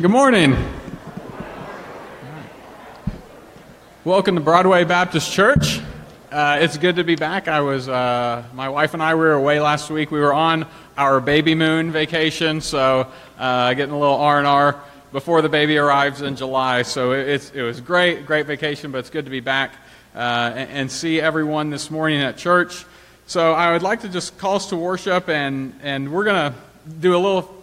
[0.00, 0.56] Good morning.
[4.04, 5.80] Welcome to Broadway Baptist Church.
[6.30, 7.48] Uh, it's good to be back.
[7.48, 10.12] I was, uh, my wife and I we were away last week.
[10.12, 13.08] We were on our baby moon vacation, so
[13.40, 14.80] uh, getting a little R and R
[15.10, 16.82] before the baby arrives in July.
[16.82, 18.92] So it, it was great, great vacation.
[18.92, 19.72] But it's good to be back
[20.14, 22.84] uh, and, and see everyone this morning at church.
[23.26, 26.54] So I would like to just call us to worship, and and we're gonna
[27.00, 27.57] do a little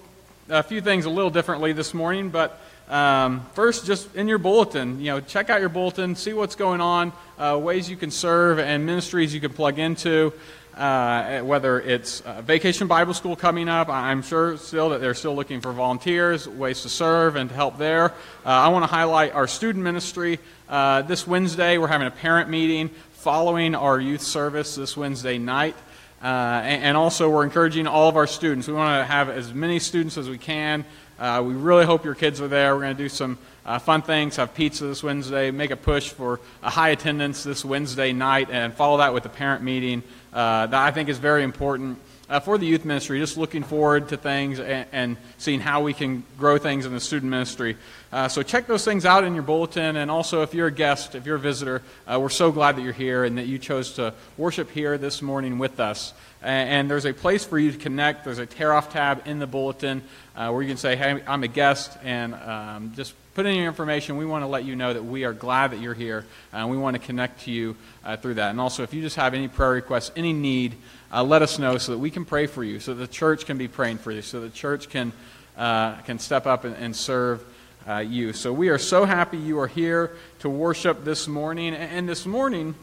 [0.50, 4.99] a few things a little differently this morning, but um, first, just in your bulletin,
[4.99, 8.59] you know, check out your bulletin, see what's going on, uh, ways you can serve,
[8.59, 10.34] and ministries you can plug into.
[10.76, 15.34] Uh, whether it's uh, Vacation Bible School coming up, I'm sure still that they're still
[15.34, 18.12] looking for volunteers, ways to serve and to help there.
[18.12, 18.12] Uh,
[18.50, 20.38] I want to highlight our student ministry.
[20.67, 25.75] Uh, this Wednesday, we're having a parent meeting following our youth service this Wednesday night.
[26.22, 28.68] Uh, and, also, we're encouraging all of our students.
[28.68, 30.86] We want to have as many students as we can.
[31.20, 32.76] Uh, we really hope your kids are there.
[32.76, 36.09] We're going to do some uh, fun things, have pizza this Wednesday, make a push
[36.09, 40.04] for a high attendance this Wednesday night, and follow that with a parent meeting.
[40.34, 42.00] Uh, that I think is very important.
[42.28, 45.94] Uh, for the youth ministry, just looking forward to things and, and, seeing how we
[45.94, 47.78] can grow things in the student ministry.
[48.16, 49.97] Uh, so check those things out in your bulletin.
[49.97, 52.81] And also, if you're a guest, if you're a visitor, uh, we're so glad that
[52.81, 56.13] you're here and that you chose to worship here this morning with us.
[56.41, 58.23] And, and there's a place for you to connect.
[58.23, 60.02] There's a tear off tab in the bulletin
[60.33, 63.67] uh, where you can say, hey, I'm a guest, and um, just put in your
[63.67, 64.16] information.
[64.16, 66.77] We want to let you know that we are glad that you're here, and we
[66.77, 68.49] want to connect to you uh, through that.
[68.49, 70.77] And also, if you just have any prayer requests, any need,
[71.11, 73.58] uh, let us know so that we can pray for you, so the church can
[73.58, 75.11] be praying for you, so the church can,
[75.58, 77.43] uh, can step up and, and serve
[77.88, 78.33] uh, you.
[78.33, 81.73] So we are so happy you are here to worship this morning.
[81.73, 82.75] And this morning,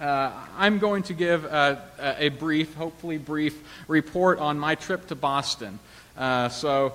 [0.00, 1.82] uh, I'm going to give a,
[2.18, 5.78] a, brief, hopefully brief, report on my trip to Boston.
[6.16, 6.92] so,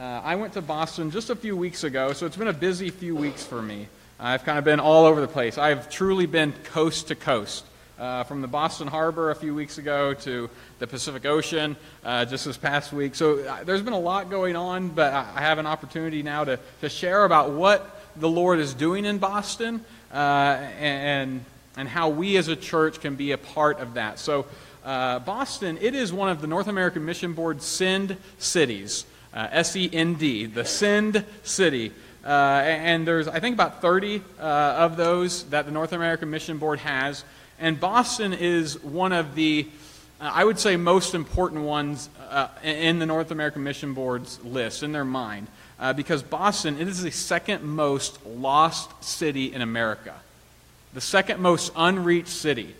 [0.00, 2.88] uh, I went to Boston just a few weeks ago, so it's been a busy
[2.88, 3.86] few weeks for me.
[4.18, 5.58] I've kind of been all over the place.
[5.58, 7.66] I've truly been coast to coast.
[8.00, 12.46] Uh, from the Boston Harbor a few weeks ago to the Pacific Ocean uh, just
[12.46, 13.14] this past week.
[13.14, 16.58] So uh, there's been a lot going on, but I have an opportunity now to,
[16.80, 19.84] to share about what the Lord is doing in Boston
[20.14, 21.44] uh, and,
[21.76, 24.18] and how we as a church can be a part of that.
[24.18, 24.46] So,
[24.82, 29.76] uh, Boston, it is one of the North American Mission Board SEND cities uh, S
[29.76, 31.92] E N D, the Send City.
[32.24, 36.58] Uh, and there's, I think, about 30 uh, of those that the North American Mission
[36.58, 37.24] Board has.
[37.60, 39.68] And Boston is one of the,
[40.20, 44.82] uh, I would say, most important ones uh, in the North American Mission Board's list,
[44.82, 45.46] in their mind.
[45.78, 50.14] Uh, because Boston, it is the second most lost city in America.
[50.94, 52.74] The second most unreached city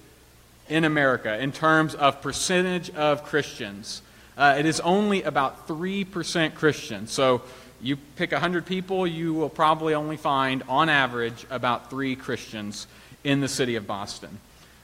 [0.69, 4.03] in America in terms of percentage of Christians
[4.41, 7.07] uh, it is only about 3% Christian.
[7.07, 7.43] So
[7.83, 12.87] you pick 100 people, you will probably only find, on average, about three Christians
[13.23, 14.39] in the city of Boston.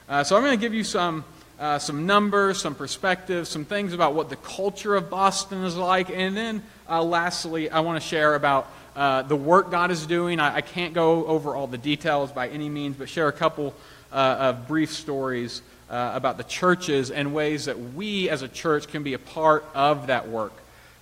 [0.09, 1.25] Uh, so I'm going to give you some,
[1.59, 6.11] uh, some numbers, some perspectives, some things about what the culture of Boston is like,
[6.11, 10.39] and then uh, lastly, I want to share about uh, the work God is doing.
[10.39, 13.75] I, I, can't go over all the details by any means, but share a couple
[14.13, 18.87] uh, of brief stories uh, about the churches and ways that we as a church
[18.87, 20.53] can be a part of that work.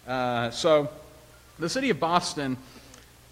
[0.07, 0.89] So,
[1.59, 2.57] the city of Boston,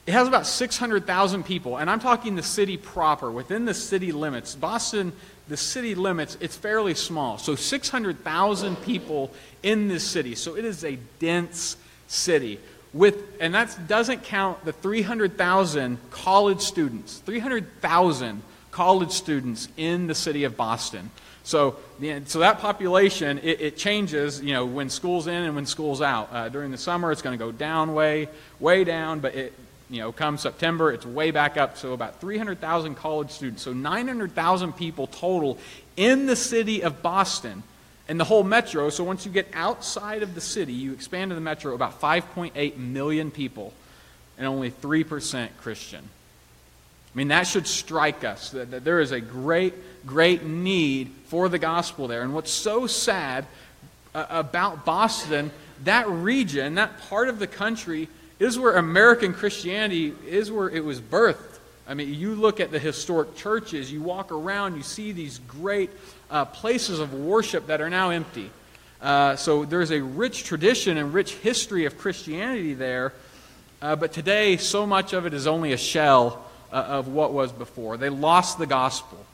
[0.06, 4.54] it has about 600,000 people, and I'm talking the city proper, within the city limits.
[4.54, 5.12] Boston,
[5.48, 7.38] the city limits, it's fairly small.
[7.38, 9.32] So, 600,000 people
[9.62, 10.34] in this city.
[10.34, 11.76] So, it is a dense
[12.06, 12.60] city.
[12.92, 20.44] With, and that doesn't count the 300,000 college students, 300,000 college students in the city
[20.44, 21.10] of Boston.
[21.44, 21.76] So,
[22.26, 26.28] so that population, it, it, changes, you know, when school's in and when school's out.
[26.32, 28.28] Uh, during the summer, it's going to go down way,
[28.60, 29.52] way down, but it,
[29.92, 31.76] you know, come September, it's way back up.
[31.76, 33.62] So about 300,000 college students.
[33.62, 35.58] So 900,000 people total
[35.98, 37.62] in the city of Boston
[38.08, 38.88] and the whole metro.
[38.88, 42.78] So once you get outside of the city, you expand to the metro, about 5.8
[42.78, 43.74] million people
[44.38, 46.02] and only 3% Christian.
[46.02, 49.74] I mean, that should strike us that, that there is a great,
[50.06, 52.22] great need for the gospel there.
[52.22, 53.44] And what's so sad
[54.14, 55.50] uh, about Boston,
[55.84, 58.08] that region, that part of the country,
[58.42, 61.58] is where American Christianity is where it was birthed.
[61.86, 65.90] I mean, you look at the historic churches, you walk around, you see these great
[66.30, 68.50] uh, places of worship that are now empty.
[69.00, 73.12] Uh, so there's a rich tradition and rich history of Christianity there,
[73.80, 77.52] uh, but today so much of it is only a shell uh, of what was
[77.52, 77.96] before.
[77.96, 79.24] They lost the gospel.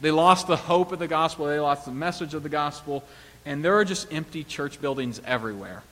[0.00, 1.46] They lost the hope of the gospel.
[1.46, 3.04] They lost the message of the gospel.
[3.44, 5.82] And there are just empty church buildings everywhere.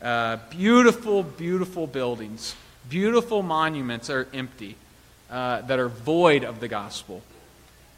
[0.00, 2.54] Uh, beautiful, beautiful buildings.
[2.88, 4.76] Beautiful monuments are empty,
[5.30, 7.22] uh, that are void of the gospel.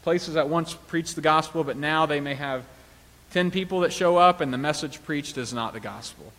[0.03, 2.63] Places that once preached the gospel, but now they may have
[3.31, 6.31] 10 people that show up and the message preached is not the gospel.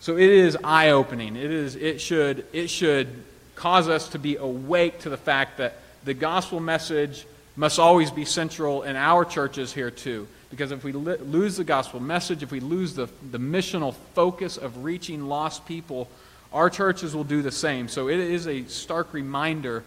[0.00, 1.34] So it is eye opening.
[1.34, 3.08] It, is, it, should, it should
[3.54, 7.26] cause us to be awake to the fact that the gospel message
[7.56, 10.28] must always be central in our churches here too.
[10.54, 14.84] Because if we lose the gospel message, if we lose the, the missional focus of
[14.84, 16.08] reaching lost people,
[16.52, 17.88] our churches will do the same.
[17.88, 19.82] So it is a stark reminder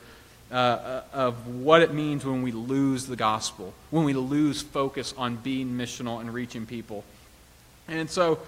[0.52, 5.38] uh, of what it means when we lose the gospel, when we lose focus on
[5.38, 7.06] being missional and reaching people.
[7.88, 8.40] And so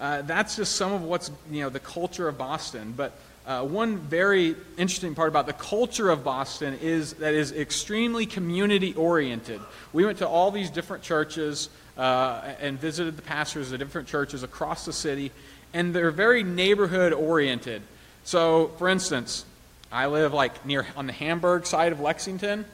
[0.00, 2.92] uh, that's just some of what's, you know, the culture of Boston.
[2.96, 3.12] But
[3.48, 8.92] uh, one very interesting part about the culture of Boston is that is extremely community
[8.92, 9.58] oriented.
[9.94, 14.42] We went to all these different churches uh, and visited the pastors of different churches
[14.42, 15.32] across the city,
[15.72, 17.80] and they're very neighborhood oriented.
[18.22, 19.46] So, for instance,
[19.90, 22.66] I live like near on the Hamburg side of Lexington,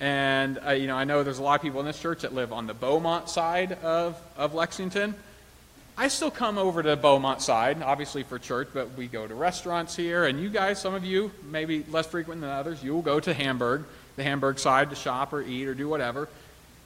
[0.00, 2.32] and uh, you know I know there's a lot of people in this church that
[2.32, 5.14] live on the Beaumont side of, of Lexington.
[6.00, 9.96] I still come over to Beaumont side, obviously for church, but we go to restaurants
[9.96, 13.18] here, and you guys, some of you, maybe less frequent than others, you will go
[13.18, 13.84] to Hamburg,
[14.14, 16.28] the Hamburg side, to shop or eat or do whatever.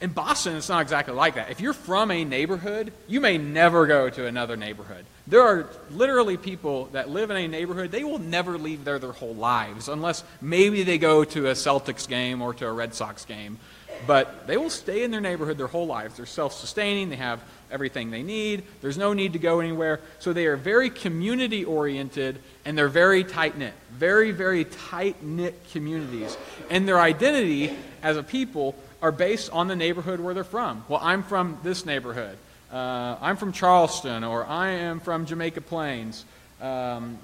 [0.01, 1.51] In Boston, it's not exactly like that.
[1.51, 5.05] If you're from a neighborhood, you may never go to another neighborhood.
[5.27, 9.11] There are literally people that live in a neighborhood, they will never leave there their
[9.11, 13.25] whole lives, unless maybe they go to a Celtics game or to a Red Sox
[13.25, 13.59] game.
[14.07, 16.17] But they will stay in their neighborhood their whole lives.
[16.17, 17.41] They're self sustaining, they have
[17.73, 18.63] everything they need.
[18.81, 19.99] There's no need to go anywhere.
[20.19, 23.73] So they are very community oriented and they're very tight knit.
[23.91, 26.37] Very, very tight knit communities.
[26.69, 30.85] And their identity as a people are based on the neighborhood where they're from.
[30.87, 32.37] Well, I'm from this neighborhood.
[32.71, 36.25] Uh, I'm from Charlestown, or I am from Jamaica Plains.
[36.61, 37.19] Um,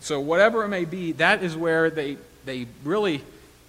[0.00, 2.16] so, whatever it may be, that is where they,
[2.46, 3.22] they really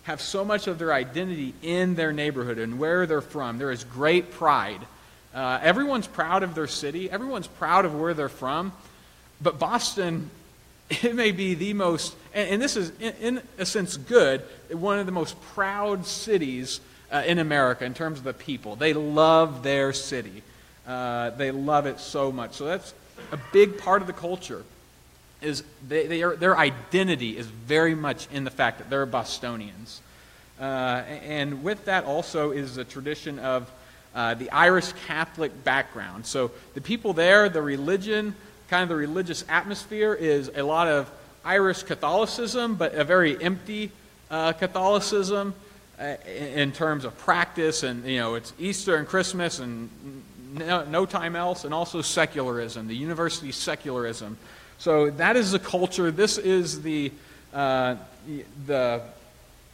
[0.04, 3.58] have so much of their identity in their neighborhood and where they're from.
[3.58, 4.80] There is great pride
[5.38, 8.72] uh, everyone's proud of their city, everyone's proud of where they're from.
[9.40, 10.32] But Boston,
[10.90, 14.42] it may be the most, and, and this is in, in, a sense good,
[14.72, 16.80] one of the most proud cities
[17.12, 18.76] uh, in America in terms of the people.
[18.76, 20.42] They love their city,
[20.88, 22.54] uh, they love it so much.
[22.54, 22.96] So that's
[23.32, 24.64] a big part of the culture.
[25.40, 30.02] Is they, they are, their identity is very much in the fact that they're Bostonians.
[30.60, 33.72] Uh, and with that also is the tradition of
[34.18, 36.26] uh, the Irish Catholic background.
[36.26, 38.34] So the people there, the religion,
[38.68, 41.08] kind of the religious atmosphere is a lot of
[41.46, 43.92] Irish Catholicism, but a very empty
[44.32, 45.54] uh, Catholicism
[46.00, 47.84] uh, in terms of practice.
[47.84, 49.88] And, you know, it's Easter and Christmas and
[50.52, 54.36] no, no time else, and also secularism, the university secularism.
[54.80, 56.10] So that is the culture.
[56.10, 57.12] This is the,
[57.54, 57.98] uh,
[58.66, 59.02] the,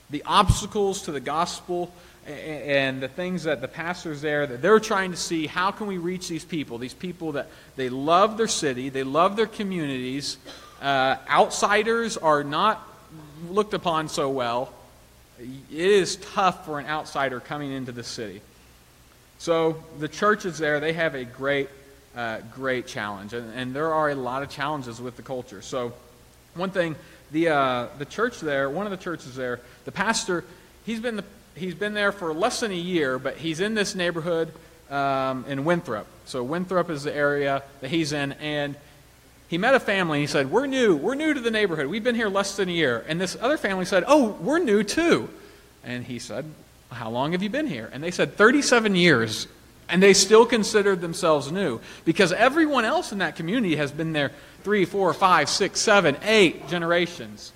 [0.09, 1.93] the obstacles to the gospel
[2.25, 5.97] and the things that the pastors there that they're trying to see how can we
[5.97, 10.37] reach these people these people that they love their city they love their communities
[10.83, 12.85] uh, outsiders are not
[13.49, 14.73] looked upon so well.
[15.39, 18.41] It is tough for an outsider coming into the city.
[19.37, 21.69] So the churches there they have a great
[22.15, 25.63] uh, great challenge and, and, there are a lot of challenges with the culture.
[25.63, 25.93] So
[26.53, 26.95] one thing
[27.31, 30.45] the, uh, the church there one of the churches there the pastor
[30.85, 33.95] he's been the he's been there for less than a year, but he's in this
[33.95, 34.51] neighborhood
[34.89, 36.07] um, in Winthrop.
[36.25, 38.75] So Winthrop is the area that he's in, and
[39.47, 40.19] he met a family.
[40.19, 40.95] And He said, "We're new.
[40.95, 41.87] We're new to the neighborhood.
[41.87, 44.83] We've been here less than a year." And this other family said, "Oh, we're new
[44.83, 45.29] too."
[45.83, 46.45] And he said,
[46.91, 49.47] "How long have you been here?" And they said, "37 years."
[49.89, 54.31] And they still considered themselves new because everyone else in that community has been there
[54.63, 57.51] three, four, five, six, seven, eight generations.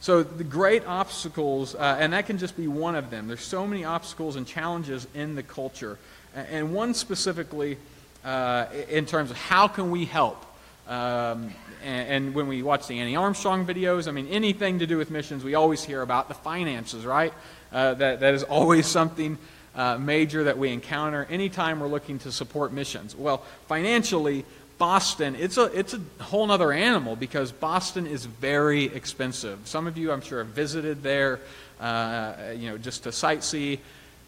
[0.00, 3.26] So, the great obstacles, uh, and that can just be one of them.
[3.26, 5.98] There's so many obstacles and challenges in the culture.
[6.34, 7.78] And one specifically
[8.24, 10.44] uh, in terms of how can we help.
[10.86, 11.52] Um,
[11.84, 15.10] and, and, when we watch the Annie Armstrong videos, I mean, anything to do with
[15.10, 17.34] missions, we always hear about the finances, right?
[17.70, 19.36] Uh, that, that is always something
[19.74, 23.14] uh, major that we encounter anytime we're looking to support missions.
[23.14, 24.46] Well, financially,
[24.78, 29.58] Boston, it's a, it's a whole other animal because Boston is very expensive.
[29.64, 31.40] Some of you, I'm sure, have visited there,
[31.80, 33.80] uh, you know, just to sightsee.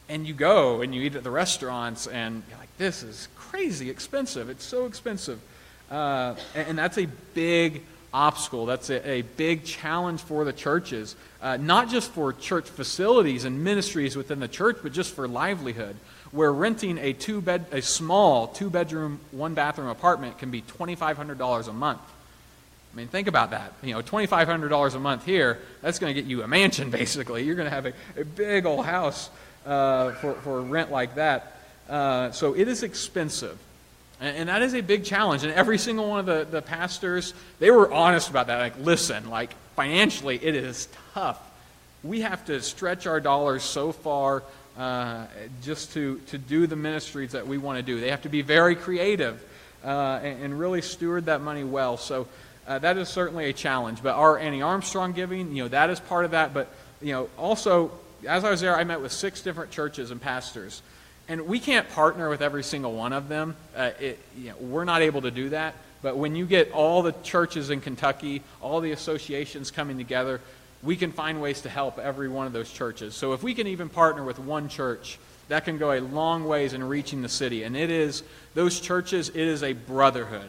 [0.09, 3.89] And you go and you eat at the restaurants, and you're like, this is crazy
[3.91, 4.51] expensive.
[4.51, 5.41] It's so expensive.
[5.89, 8.67] Uh, and, and, that's a big obstacle.
[8.67, 13.63] That's a, a big challenge for the churches, uh, not just for church facilities and
[13.63, 15.97] ministries within the church, but just for livelihood
[16.33, 21.69] where renting a two bed a small two bedroom one bathroom apartment can be $2500
[21.69, 22.01] a month
[22.93, 23.73] I mean, think about that.
[23.83, 27.45] You know, $2,500 a month here, that's going to get you a mansion, basically.
[27.45, 29.31] You're going to have a, a big old house
[29.65, 31.57] uh, for, for rent like that.
[31.89, 33.59] Uh, so it is expensive.
[34.21, 35.45] And, and, that is a big challenge.
[35.45, 38.59] And every single one of the, the pastors, they were honest about that.
[38.59, 41.41] Like, listen, like, financially, it is tough.
[42.03, 44.43] We have to stretch our dollars so far
[44.77, 45.27] uh,
[45.63, 48.01] just to, to do the ministries that we want to do.
[48.01, 49.43] They have to be very creative
[49.85, 51.97] uh, and, and, really steward that money well.
[51.97, 52.29] So
[52.67, 54.03] uh, that is certainly a challenge.
[54.03, 56.55] But our Annie Armstrong giving, you know, that is part of that.
[56.55, 56.69] But,
[57.01, 57.91] you know, also,
[58.27, 60.83] as I was there, I met with six different churches and pastors.
[61.29, 63.57] And we can't partner with every single one of them.
[63.77, 65.75] Uh, it, you know, we're not able to do that.
[66.03, 70.41] But when you get all the churches in Kentucky, all the associations coming together,
[70.83, 73.15] we can find ways to help every one of those churches.
[73.15, 75.19] So if we can even partner with one church,
[75.49, 77.65] that can go a long ways in reaching the city.
[77.65, 78.23] And it is,
[78.55, 80.49] those churches, it is a brotherhood.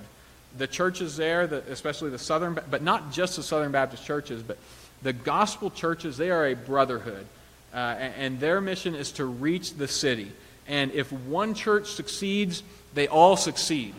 [0.58, 4.58] The churches there, the, especially the Southern, but not just the Southern Baptist churches, but
[5.02, 7.26] the gospel churches, they are a brotherhood.
[7.74, 10.32] Uh, and, and their mission is to reach the city.
[10.68, 13.96] And if one church succeeds, they all succeed.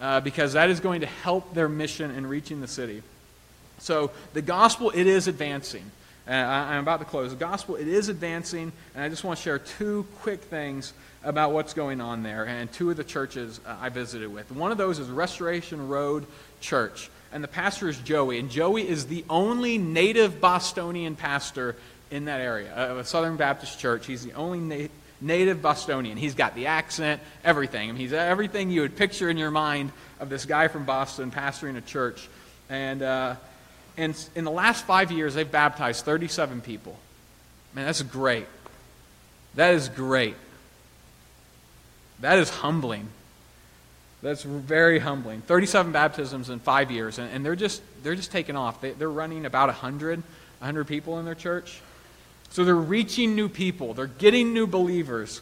[0.00, 3.02] Uh, because that is going to help their mission in reaching the city.
[3.82, 5.84] So the gospel, it is advancing.
[6.26, 7.30] Uh, I, am about to close.
[7.30, 10.92] The gospel, it is advancing, and I just want to share two quick things
[11.24, 14.52] about what's going on there and two of the churches uh, I visited with.
[14.52, 16.26] One of those is Restoration Road
[16.60, 21.74] Church, and the pastor is Joey, and Joey is the only native Bostonian pastor
[22.12, 24.06] in that area of a Southern Baptist church.
[24.06, 24.88] He's the only na-
[25.20, 26.16] native Bostonian.
[26.16, 27.88] He's got the accent, everything.
[27.88, 31.32] I mean, he's everything you would picture in your mind of this guy from Boston
[31.32, 32.28] pastoring a church.
[32.70, 33.34] And uh,
[33.96, 36.96] and in the last five years, they've baptized 37 people.
[37.74, 38.46] Man, that's great.
[39.54, 40.36] That is great.
[42.20, 43.08] That is humbling.
[44.22, 45.40] That's very humbling.
[45.42, 48.80] 37 baptisms in five years, and, and they're, just, they're just taking off.
[48.80, 51.80] They, they're running about 100, 100 people in their church.
[52.50, 55.40] So they're reaching new people, they're getting new believers.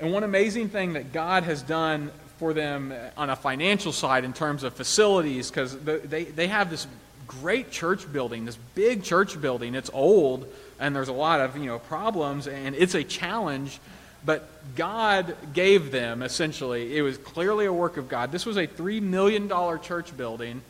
[0.00, 4.24] And one amazing thing that God has done for them uh, on a financial side
[4.24, 6.86] in terms of facilities, because they, they have this
[7.26, 9.74] great church building, this big church building.
[9.74, 10.46] It's old,
[10.78, 13.80] and there's a lot of you know problems, and it's a challenge.
[14.24, 16.96] But God gave them essentially.
[16.96, 18.32] It was clearly a work of God.
[18.32, 20.62] This was a three million dollar church building.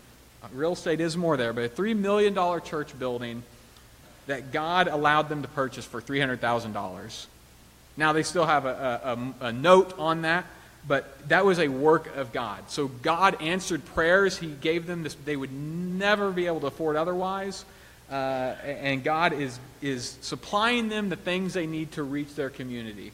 [0.53, 3.43] Real estate is more there, but a three million dollar church building
[4.27, 7.27] that God allowed them to purchase for three hundred thousand dollars.
[7.97, 10.45] Now they still have a, a, a note on that,
[10.89, 12.71] but that was a work of God.
[12.71, 14.39] So God answered prayers.
[14.39, 17.65] He gave them this, they would never be able to afford otherwise.
[18.11, 18.15] Uh,
[18.63, 23.13] and God is, is supplying them the things they need to reach their community.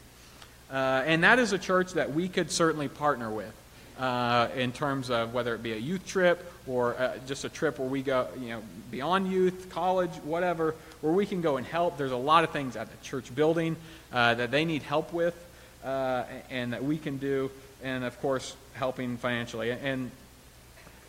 [0.71, 3.53] Uh, and that is a church that we could certainly partner with
[3.99, 7.79] uh, in terms of whether it be a youth trip or uh, just a trip
[7.79, 8.61] where we go, you know,
[8.91, 11.97] beyond youth, college, whatever, where we can go and help.
[11.97, 13.75] There's a lot of things at the church building
[14.11, 15.35] uh, that they need help with
[15.83, 17.51] uh, and that we can do
[17.83, 19.71] and of course helping financially.
[19.71, 20.09] And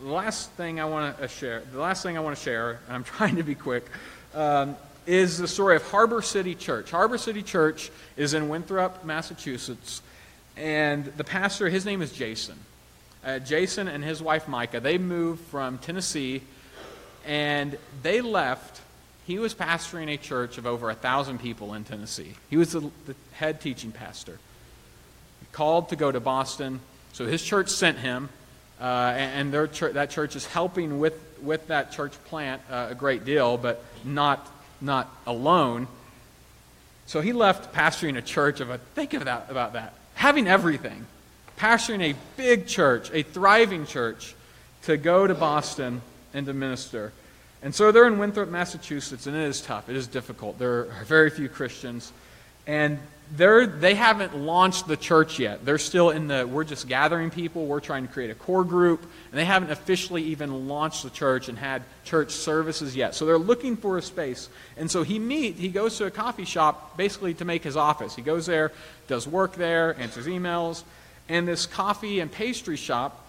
[0.00, 2.94] the last thing I want to share, the last thing I want to share, and
[2.96, 3.86] I'm trying to be quick,
[4.34, 4.76] um,
[5.06, 6.90] is the story of Harbor City Church.
[6.90, 10.02] Harbor City Church is in Winthrop, Massachusetts,
[10.56, 12.58] and the pastor, his name is Jason.
[13.24, 16.42] Uh, Jason and his wife Micah, they moved from Tennessee,
[17.26, 18.82] and they left.
[19.26, 22.34] He was pastoring a church of over a thousand people in Tennessee.
[22.50, 24.38] He was the, the head teaching pastor
[25.54, 26.80] called to go to Boston.
[27.12, 28.28] So his church sent him,
[28.80, 32.94] uh, and their church, that church is helping with, with that church plant uh, a
[32.94, 34.46] great deal, but not,
[34.80, 35.86] not alone.
[37.06, 41.06] So he left pastoring a church of a, think of that, about that, having everything,
[41.56, 44.34] pastoring a big church, a thriving church,
[44.82, 46.02] to go to Boston
[46.34, 47.12] and to minister.
[47.62, 49.88] And so they're in Winthrop, Massachusetts, and it is tough.
[49.88, 50.58] It is difficult.
[50.58, 52.12] There are very few Christians.
[52.66, 52.98] And
[53.32, 55.64] they're, they haven't launched the church yet.
[55.64, 59.02] They're still in the, we're just gathering people, we're trying to create a core group,
[59.02, 63.14] and they haven't officially even launched the church and had church services yet.
[63.14, 64.48] So they're looking for a space.
[64.76, 68.14] And so he meet, he goes to a coffee shop basically to make his office.
[68.14, 68.72] He goes there,
[69.08, 70.84] does work there, answers emails,
[71.28, 73.24] and this coffee and pastry shop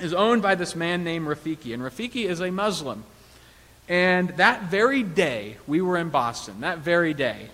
[0.00, 1.72] is owned by this man named Rafiki.
[1.72, 3.04] And Rafiki is a Muslim.
[3.88, 7.48] And that very day, we were in Boston, that very day,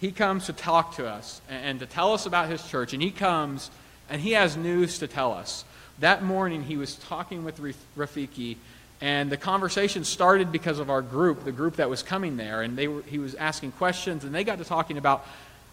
[0.00, 2.92] he comes to talk to us and to tell us about his church.
[2.92, 3.70] And he comes
[4.08, 5.64] and he has news to tell us.
[6.00, 7.60] That morning, he was talking with
[7.96, 8.56] Rafiki,
[9.00, 12.62] and the conversation started because of our group, the group that was coming there.
[12.62, 15.26] And they were, he was asking questions, and they got to talking about,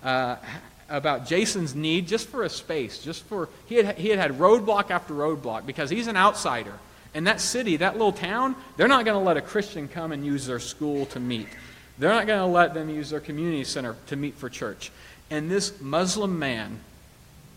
[0.04, 0.38] uh,
[0.90, 4.90] about Jason's need just for a space, just for, he had, he had had roadblock
[4.90, 6.74] after roadblock because he's an outsider.
[7.14, 10.26] In that city, that little town, they're not going to let a Christian come and
[10.26, 11.48] use their school to meet.
[11.98, 14.92] They're not going to let them use their community center to meet for church.
[15.30, 16.80] And this Muslim man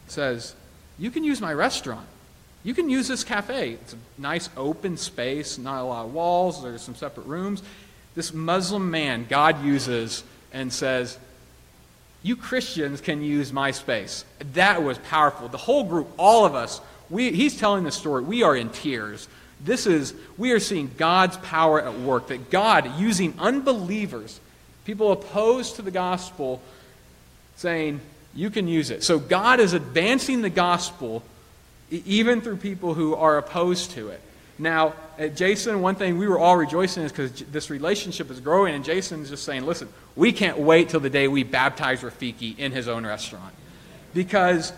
[0.07, 0.55] says,
[0.99, 2.07] You can use my restaurant.
[2.65, 3.73] You can use this cafe.
[3.73, 7.63] It's a nice open space, not a lot of walls, there's some separate rooms.
[8.15, 11.19] This Muslim man God uses and says,
[12.23, 14.25] You Christians can use my space.
[14.55, 15.49] That was powerful.
[15.49, 16.81] The whole group, all of us,
[17.11, 18.23] we, he's telling the story.
[18.23, 19.29] We are in tears.
[19.61, 24.41] This is, we are seeing God's power at work, that God, using unbelievers,
[24.85, 26.63] people opposed to the gospel,
[27.57, 28.01] saying,
[28.35, 29.03] You can use it.
[29.03, 31.23] So God is advancing the gospel
[31.91, 34.21] even through people who are opposed to it.
[34.59, 38.75] Now, uh, Jason, one thing we were all rejoicing is because this relationship is growing,
[38.75, 42.73] and Jason's just saying, listen, we can't wait till the day we baptize Rafiki in
[42.73, 43.55] his own restaurant.
[44.15, 44.73] Because,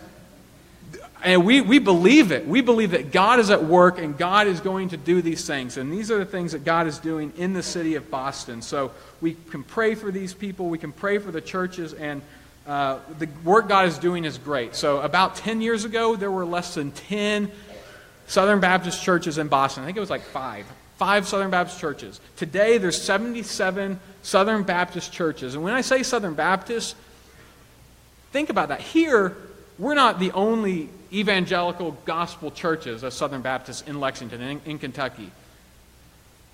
[1.23, 2.47] and we, we believe it.
[2.47, 5.77] We believe that God is at work and God is going to do these things.
[5.77, 8.62] And these are the things that God is doing in the city of Boston.
[8.62, 12.23] So we can pray for these people, we can pray for the churches, and
[12.67, 14.75] uh, the work God is doing is great.
[14.75, 17.50] So, about 10 years ago, there were less than 10
[18.27, 19.83] Southern Baptist churches in Boston.
[19.83, 20.67] I think it was like five.
[20.97, 22.21] Five Southern Baptist churches.
[22.37, 25.55] Today, there's 77 Southern Baptist churches.
[25.55, 26.95] And when I say Southern Baptist,
[28.31, 28.81] think about that.
[28.83, 29.37] Here,
[29.81, 35.31] we're not the only evangelical gospel churches as Southern Baptists in Lexington, in, in Kentucky.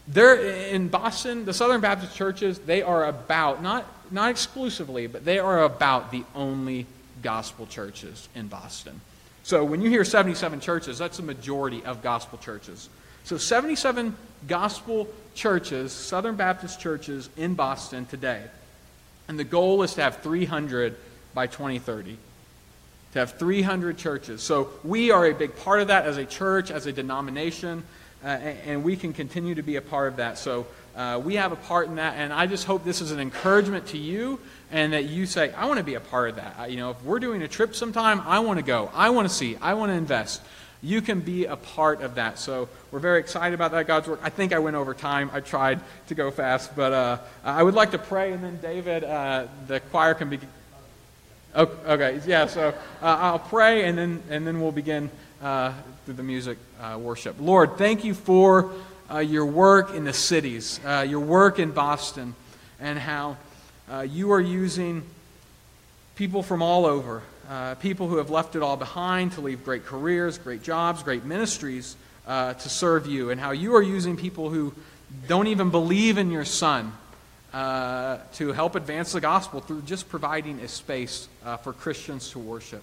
[0.06, 5.40] They're in Boston, the Southern Baptist churches, they are about, not, not exclusively, but they
[5.40, 6.86] are about the only
[7.22, 9.00] gospel churches in Boston.
[9.42, 12.88] So when you hear 77 churches, that's a majority of gospel churches.
[13.24, 14.16] So 77
[14.46, 18.44] gospel churches, Southern Baptist churches in Boston today.
[19.26, 20.94] And the goal is to have 300
[21.34, 22.16] by 2030.
[23.16, 24.42] To have 300 churches.
[24.42, 27.82] So we are a big part of that as a church, as a denomination
[28.26, 30.38] uh, and we can continue to be a part of that.
[30.38, 33.20] So uh, we have a part in that, and I just hope this is an
[33.20, 34.40] encouragement to you,
[34.72, 37.02] and that you say, "I want to be a part of that." You know, if
[37.04, 38.90] we're doing a trip sometime, I want to go.
[38.94, 39.56] I want to see.
[39.60, 40.42] I want to invest.
[40.82, 42.38] You can be a part of that.
[42.38, 44.20] So we're very excited about that God's work.
[44.22, 45.30] I think I went over time.
[45.32, 49.04] I tried to go fast, but uh, I would like to pray, and then David,
[49.04, 50.40] uh, the choir can be.
[51.54, 52.46] Okay, yeah.
[52.46, 55.10] So uh, I'll pray, and then and then we'll begin
[55.42, 55.72] uh,
[56.04, 57.36] through the music uh, worship.
[57.38, 58.72] Lord, thank you for
[59.10, 62.34] uh, your work in the cities, uh, your work in Boston,
[62.80, 63.36] and how
[63.90, 65.02] uh, you are using
[66.14, 67.22] people from all over,
[67.80, 71.96] people who have left it all behind to leave great careers, great jobs, great ministries
[72.26, 74.74] to serve you, and how you are using people who
[75.28, 76.92] don't even believe in your Son.
[78.32, 81.28] To help advance the gospel through just providing a space
[81.62, 82.82] for Christians to worship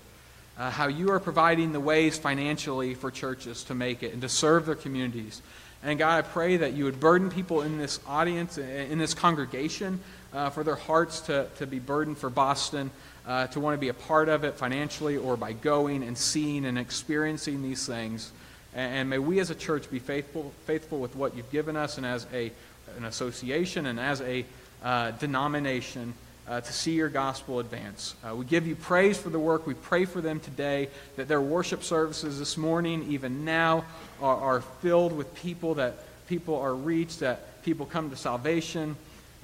[0.58, 4.30] uh, how you are providing the ways financially for churches to make it and to
[4.30, 5.42] serve their communities.
[5.84, 10.00] And God, I pray that you would burden people in this audience, in this congregation,
[10.34, 12.90] uh, for their hearts to, to be burdened for Boston,
[13.28, 16.66] uh, to want to be a part of it financially or by going and seeing
[16.66, 18.32] and experiencing these things.
[18.74, 21.98] And, and may we as a church be faithful, faithful with what you've given us
[21.98, 22.52] and as a,
[22.98, 24.46] an association and as a
[24.84, 26.14] uh, denomination
[26.48, 28.16] uh, to see your gospel advance.
[28.24, 29.66] Uh, we give you praise for the work.
[29.66, 33.86] We pray for them today that their worship services this morning, even now,
[34.22, 35.96] are, are filled with people, that
[36.28, 38.96] people are reached, that people come to salvation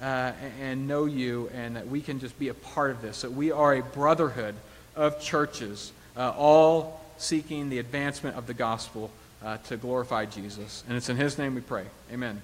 [0.02, 3.22] uh, and know you, and that we can just be a part of this.
[3.22, 4.56] That we are a brotherhood
[4.96, 9.10] of churches, uh, all seeking the advancement of the gospel
[9.44, 10.84] uh, to glorify Jesus.
[10.88, 11.86] And it's in his name we pray.
[12.12, 12.42] Amen.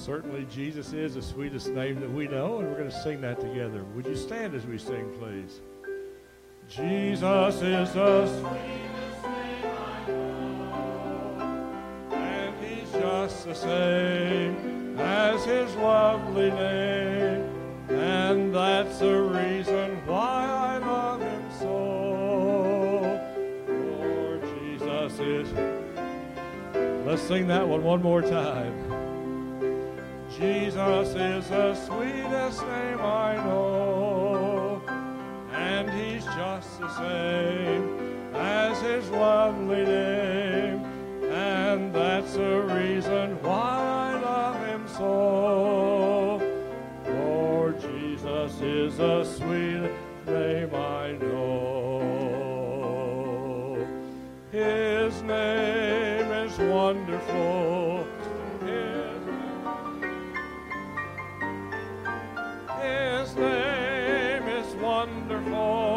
[0.00, 3.38] Certainly Jesus is the sweetest name that we know, and we're going to sing that
[3.38, 3.84] together.
[3.94, 5.60] Would you stand as we sing, please?
[6.68, 11.36] Jesus is the sweetest name I know,
[12.12, 17.44] and he's just the same as his lovely name,
[17.90, 23.20] and that's the reason why I love him so.
[23.66, 25.52] For Jesus is.
[27.06, 28.89] Let's sing that one one more time.
[30.40, 34.80] Jesus is the sweetest name I know,
[35.52, 40.82] and he's just the same as his lovely name,
[41.30, 46.40] and that's the reason why I love him so.
[47.04, 49.92] For Jesus is the sweetest
[50.26, 52.56] name I know.
[54.50, 57.69] His name is wonderful.
[65.40, 65.89] Wonderful,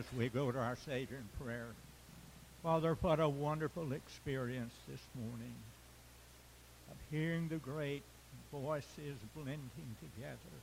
[0.00, 1.66] as we go to our Savior in prayer?
[2.62, 5.54] Father, what a wonderful experience this morning
[6.90, 8.02] of hearing the great
[8.50, 10.56] voices blending together,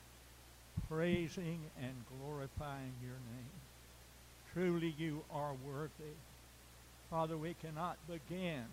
[0.89, 3.59] praising and glorifying your name.
[4.53, 6.15] Truly you are worthy.
[7.11, 8.65] Father, we cannot begin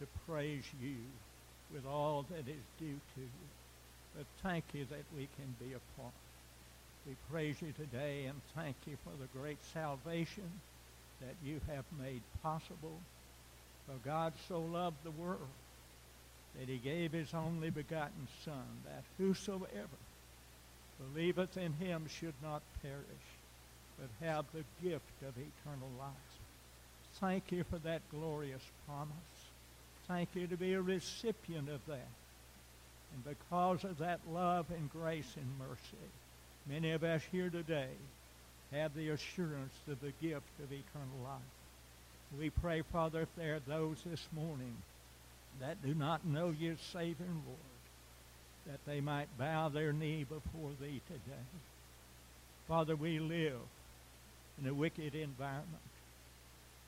[0.00, 0.96] to praise you
[1.72, 3.48] with all that is due to you.
[4.14, 6.12] But thank you that we can be a part.
[7.06, 10.50] We praise you today and thank you for the great salvation
[11.20, 12.98] that you have made possible.
[13.86, 15.40] For God so loved the world
[16.58, 19.98] that he gave his only begotten Son, that whosoever
[21.12, 23.04] believeth in him should not perish,
[23.98, 26.10] but have the gift of eternal life.
[27.20, 29.10] Thank you for that glorious promise.
[30.08, 32.08] Thank you to be a recipient of that.
[33.12, 36.08] And because of that love and grace and mercy,
[36.68, 37.90] many of us here today
[38.72, 41.40] have the assurance of the gift of eternal life.
[42.38, 44.76] We pray, Father, if there are those this morning
[45.60, 47.58] that do not know you as Savior Lord,
[48.66, 51.46] that they might bow their knee before Thee today.
[52.66, 53.60] Father, we live
[54.60, 55.68] in a wicked environment,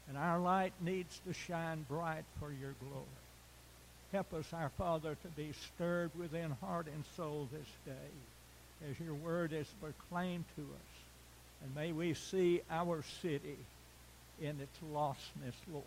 [0.09, 3.05] and our light needs to shine bright for Your glory.
[4.13, 8.11] Help us, our Father, to be stirred within heart and soul this day
[8.89, 10.97] as Your word is proclaimed to us.
[11.63, 13.57] And may we see our city
[14.41, 15.85] in its lostness, Lord.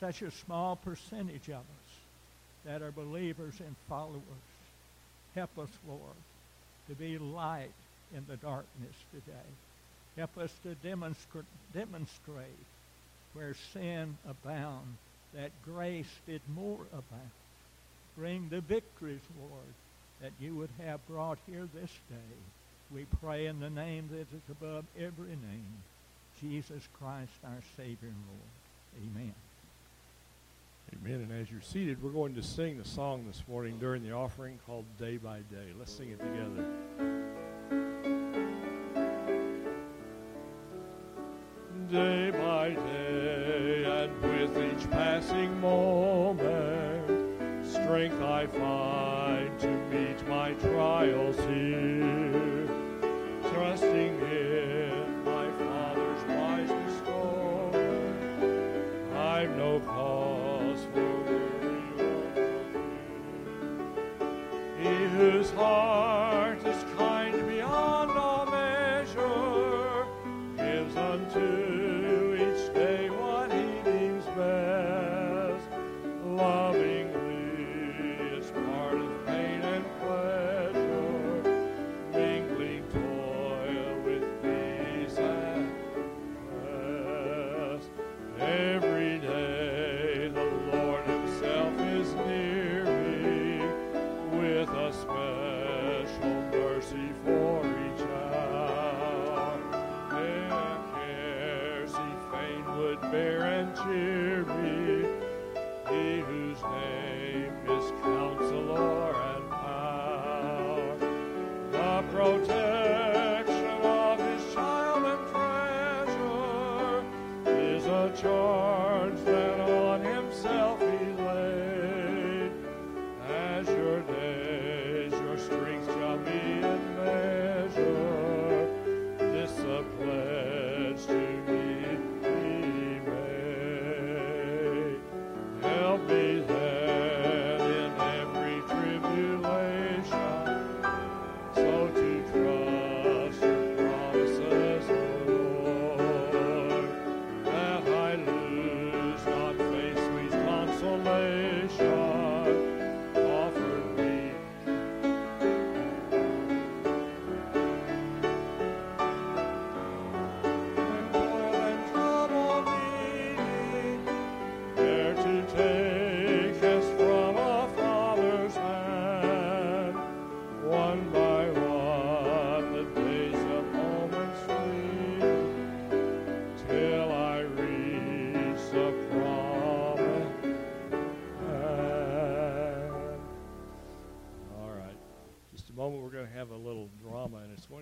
[0.00, 1.92] Such a small percentage of us
[2.64, 4.22] that are believers and followers.
[5.34, 6.16] Help us, Lord,
[6.88, 7.70] to be light
[8.14, 9.48] in the darkness today.
[10.16, 12.46] Help us to demonstrate, demonstrate
[13.32, 14.98] where sin abounds,
[15.34, 17.30] that grace did more abound.
[18.16, 19.74] Bring the victories, Lord,
[20.22, 22.36] that you would have brought here this day.
[22.94, 25.82] We pray in the name that is above every name,
[26.40, 29.10] Jesus Christ, our Savior and Lord.
[29.14, 29.34] Amen.
[30.94, 31.26] Amen.
[31.28, 34.58] And as you're seated, we're going to sing the song this morning during the offering
[34.66, 35.72] called Day by Day.
[35.78, 36.64] Let's sing it together.
[41.90, 46.11] Day by day, and with each passing moment,
[47.92, 52.66] strength I find to meet my trials here.
[53.52, 55.11] Trusting in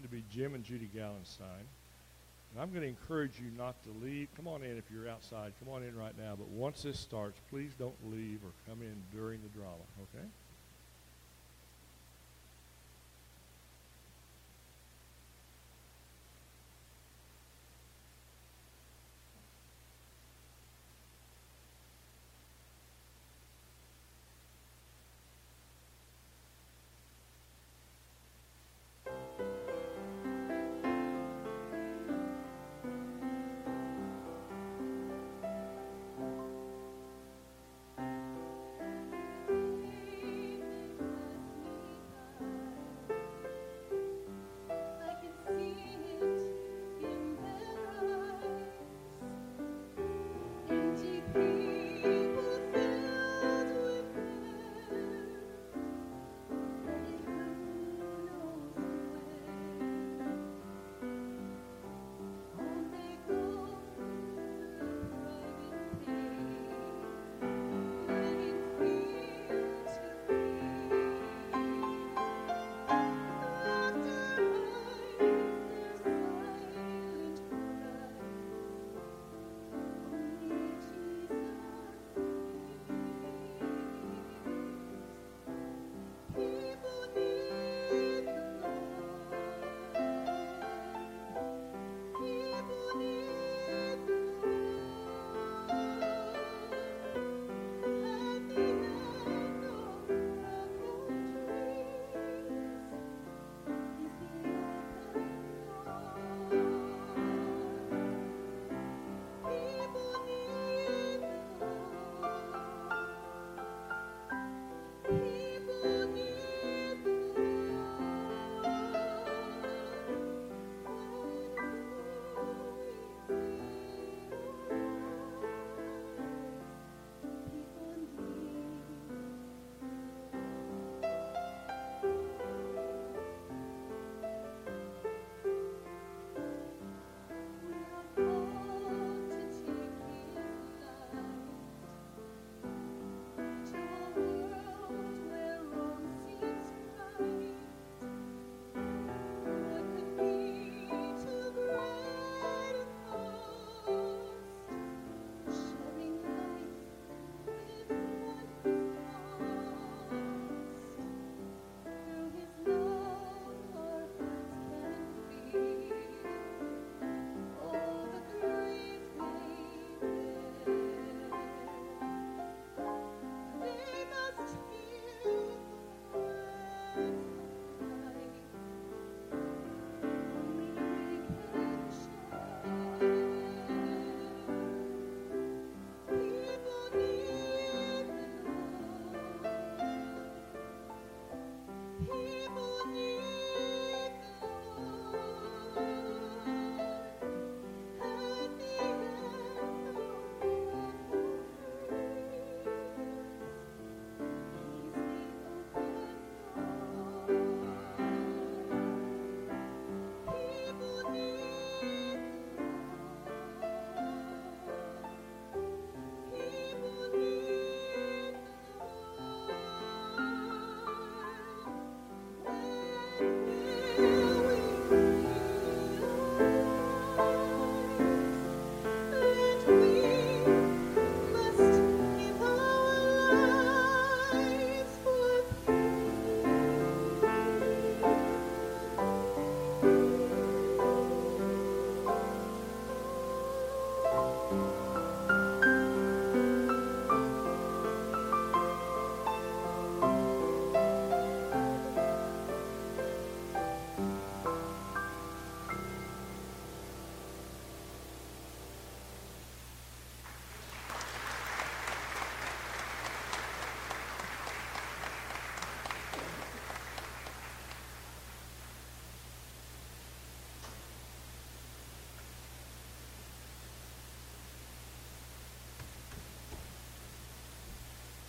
[0.01, 1.69] going to be Jim and Judy Gallenstein.
[2.53, 4.29] And I'm going to encourage you not to leave.
[4.35, 5.53] Come on in if you're outside.
[5.63, 6.35] Come on in right now.
[6.37, 10.25] But once this starts, please don't leave or come in during the drama, okay?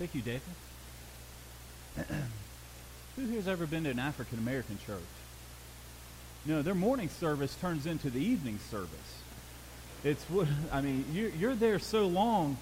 [0.02, 0.42] Thank you, David.
[3.16, 4.98] Who here's ever been to an African American church?
[6.44, 8.90] No, their morning service turns into the evening service.
[10.04, 11.06] It's what I mean.
[11.14, 12.58] You're, you're there so long,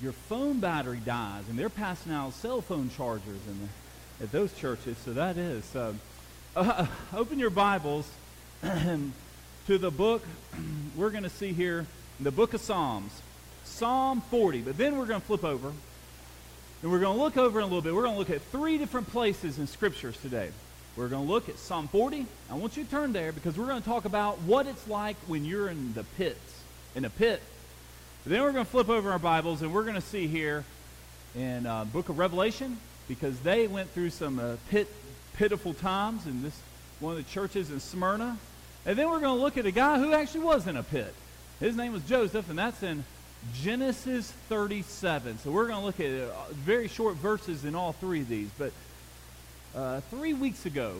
[0.00, 4.54] your phone battery dies, and they're passing out cell phone chargers in the, at those
[4.54, 4.96] churches.
[5.04, 5.76] So that is.
[5.76, 5.92] Uh,
[6.56, 8.10] uh, open your Bibles
[8.62, 9.12] to
[9.66, 10.24] the book
[10.96, 11.84] we're going to see here,
[12.18, 13.12] the book of Psalms,
[13.64, 14.62] Psalm 40.
[14.62, 15.74] But then we're going to flip over,
[16.82, 17.94] and we're going to look over in a little bit.
[17.94, 20.50] We're going to look at three different places in scriptures today.
[20.96, 22.26] We're going to look at Psalm 40.
[22.50, 25.16] I want you to turn there because we're going to talk about what it's like
[25.26, 26.62] when you're in the pits,
[26.94, 27.42] in a pit.
[28.24, 30.64] But then we're going to flip over our Bibles and we're going to see here
[31.34, 34.88] in uh, Book of Revelation because they went through some uh, pit,
[35.36, 36.58] pitiful times in this
[37.00, 38.36] one of the churches in Smyrna.
[38.86, 41.12] And then we're going to look at a guy who actually was in a pit.
[41.60, 43.04] His name was Joseph, and that's in
[43.54, 45.38] Genesis 37.
[45.38, 48.50] So we're going to look at uh, very short verses in all three of these.
[48.58, 48.72] But
[49.74, 50.94] uh, three weeks ago,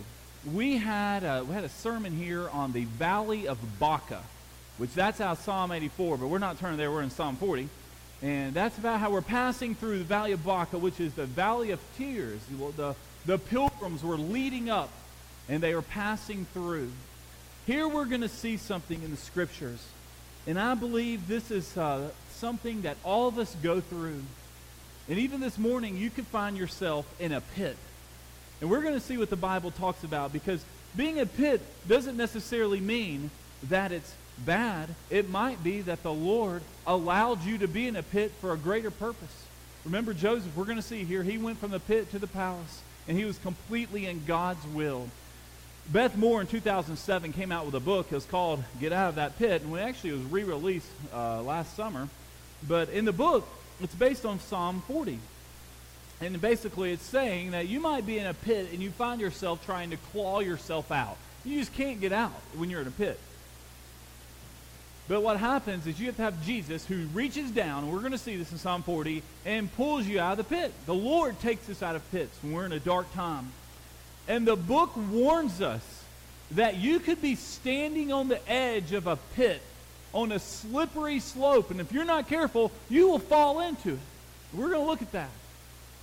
[0.53, 4.23] we had, a, we had a sermon here on the Valley of Baca,
[4.79, 7.69] which that's out Psalm 84, but we're not turning there, we're in Psalm 40.
[8.23, 11.71] And that's about how we're passing through the Valley of Baca, which is the Valley
[11.71, 12.41] of Tears.
[12.77, 12.95] The,
[13.27, 14.91] the pilgrims were leading up,
[15.49, 16.91] and they were passing through.
[17.67, 19.85] Here we're going to see something in the Scriptures.
[20.47, 22.09] And I believe this is uh,
[22.39, 24.23] something that all of us go through.
[25.09, 27.77] And even this morning, you could find yourself in a pit.
[28.61, 30.65] And we're going to see what the Bible talks about because
[30.97, 33.31] being a pit doesn't necessarily mean
[33.65, 34.13] that it's
[34.45, 34.89] bad.
[35.11, 38.57] It might be that the Lord allowed you to be in a pit for a
[38.57, 39.45] greater purpose.
[39.85, 42.83] Remember Joseph, we're going to see here, he went from the pit to the palace,
[43.07, 45.09] and he was completely in God's will.
[45.91, 48.09] Beth Moore in 2007 came out with a book.
[48.11, 50.91] It was called Get Out of That Pit, and we actually it was re released
[51.15, 52.09] uh, last summer.
[52.67, 53.47] But in the book,
[53.81, 55.19] it's based on Psalm 40.
[56.21, 59.65] And basically, it's saying that you might be in a pit and you find yourself
[59.65, 61.17] trying to claw yourself out.
[61.45, 63.21] You just can't get out when you're in a pit.
[65.07, 68.13] But what happens is you have to have Jesus who reaches down, and we're going
[68.13, 70.73] to see this in Psalm 40, and pulls you out of the pit.
[70.85, 73.53] The Lord takes us out of pits when we're in a dark time.
[74.27, 76.05] And the book warns us
[76.51, 79.63] that you could be standing on the edge of a pit
[80.19, 83.99] on a slippery slope, and if you're not careful, you will fall into it.
[84.53, 85.31] We're going to look at that.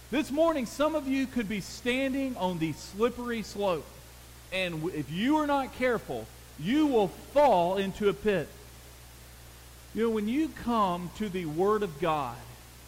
[0.10, 3.86] This morning, some of you could be standing on the slippery slope,
[4.54, 6.26] and if you are not careful,
[6.58, 8.48] you will fall into a pit.
[9.94, 12.38] You know, when you come to the Word of God,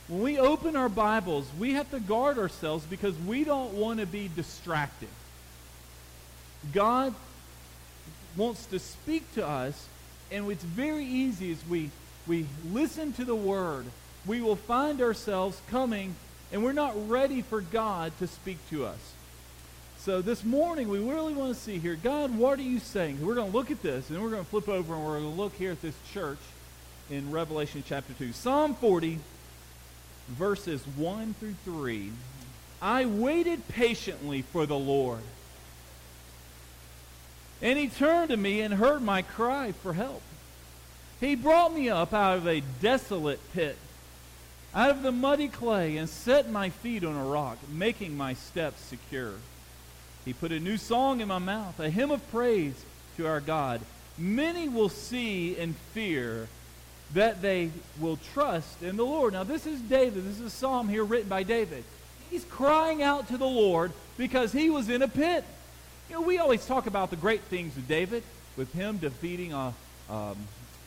[0.08, 4.06] when we open our Bibles, we have to guard ourselves because we don't want to
[4.06, 5.10] be distracted.
[6.74, 7.14] God
[8.38, 9.90] wants to speak to us,
[10.32, 11.90] and it's very easy as we,
[12.28, 13.86] we listen to the Word,
[14.26, 16.16] we will find ourselves coming,
[16.52, 19.14] and we're not ready for God to speak to us.
[20.00, 23.26] So this morning, we really want to see here, God, what are you saying?
[23.26, 25.36] We're going to look at this, and we're going to flip over, and we're going
[25.36, 26.40] to look here at this church
[27.10, 28.32] in Revelation chapter 2.
[28.34, 29.20] Psalm 40,
[30.30, 32.12] verses 1 through 3.
[32.82, 35.22] I waited patiently for the Lord.
[37.62, 40.22] And he turned to me and heard my cry for help.
[41.20, 43.78] He brought me up out of a desolate pit,
[44.76, 48.82] out of the muddy clay, and set my feet on a rock, making my steps
[48.82, 49.34] secure.
[50.26, 52.76] He put a new song in my mouth, a hymn of praise
[53.16, 53.82] to our God.
[54.18, 56.48] Many will see and fear
[57.14, 59.34] that they will trust in the Lord.
[59.34, 60.26] Now, this is David.
[60.26, 61.84] This is a psalm here written by David.
[62.30, 65.46] He's crying out to the Lord because he was in a pit.
[66.10, 68.24] You know, we always talk about the great things of David,
[68.56, 69.74] with him defeating a,
[70.10, 70.38] um,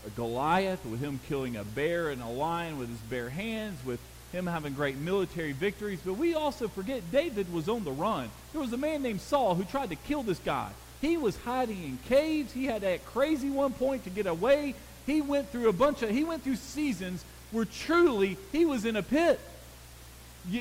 [0.06, 4.00] a Goliath, with him killing a bear and a lion with his bare hands, with
[4.32, 6.00] him having great military victories.
[6.02, 8.30] But we also forget David was on the run.
[8.52, 10.70] There was a man named Saul who tried to kill this guy.
[11.02, 12.52] He was hiding in caves.
[12.52, 14.74] He had that crazy one point to get away.
[15.04, 18.96] He went through a bunch of, he went through seasons where truly he was in
[18.96, 19.38] a pit.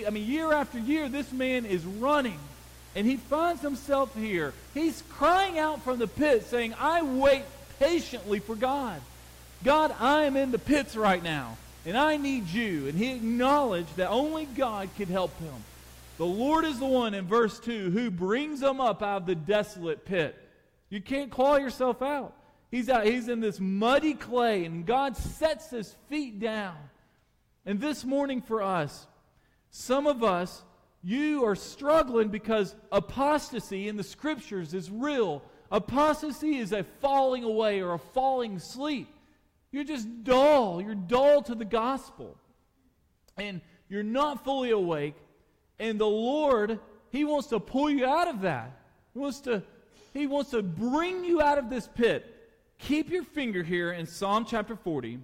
[0.05, 2.39] I mean, year after year, this man is running.
[2.95, 4.53] And he finds himself here.
[4.73, 7.43] He's crying out from the pit, saying, I wait
[7.79, 9.01] patiently for God.
[9.63, 12.87] God, I am in the pits right now, and I need you.
[12.87, 15.53] And he acknowledged that only God could help him.
[16.17, 19.35] The Lord is the one in verse 2 who brings him up out of the
[19.35, 20.35] desolate pit.
[20.89, 22.33] You can't claw yourself out.
[22.71, 26.75] He's out, he's in this muddy clay, and God sets his feet down.
[27.65, 29.07] And this morning for us,
[29.71, 30.61] some of us,
[31.03, 35.41] you are struggling because apostasy in the scriptures is real.
[35.71, 39.07] Apostasy is a falling away or a falling asleep.
[39.71, 40.81] You're just dull.
[40.81, 42.35] You're dull to the gospel.
[43.37, 45.15] And you're not fully awake.
[45.79, 46.79] And the Lord,
[47.11, 48.79] He wants to pull you out of that.
[49.13, 49.63] He wants to,
[50.13, 52.35] he wants to bring you out of this pit.
[52.79, 55.19] Keep your finger here in Psalm chapter 40.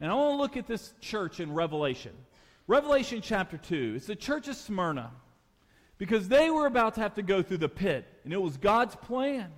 [0.00, 2.12] And I want to look at this church in Revelation.
[2.72, 3.92] Revelation chapter 2.
[3.96, 5.10] It's the church of Smyrna.
[5.98, 8.06] Because they were about to have to go through the pit.
[8.24, 9.50] And it was God's plan.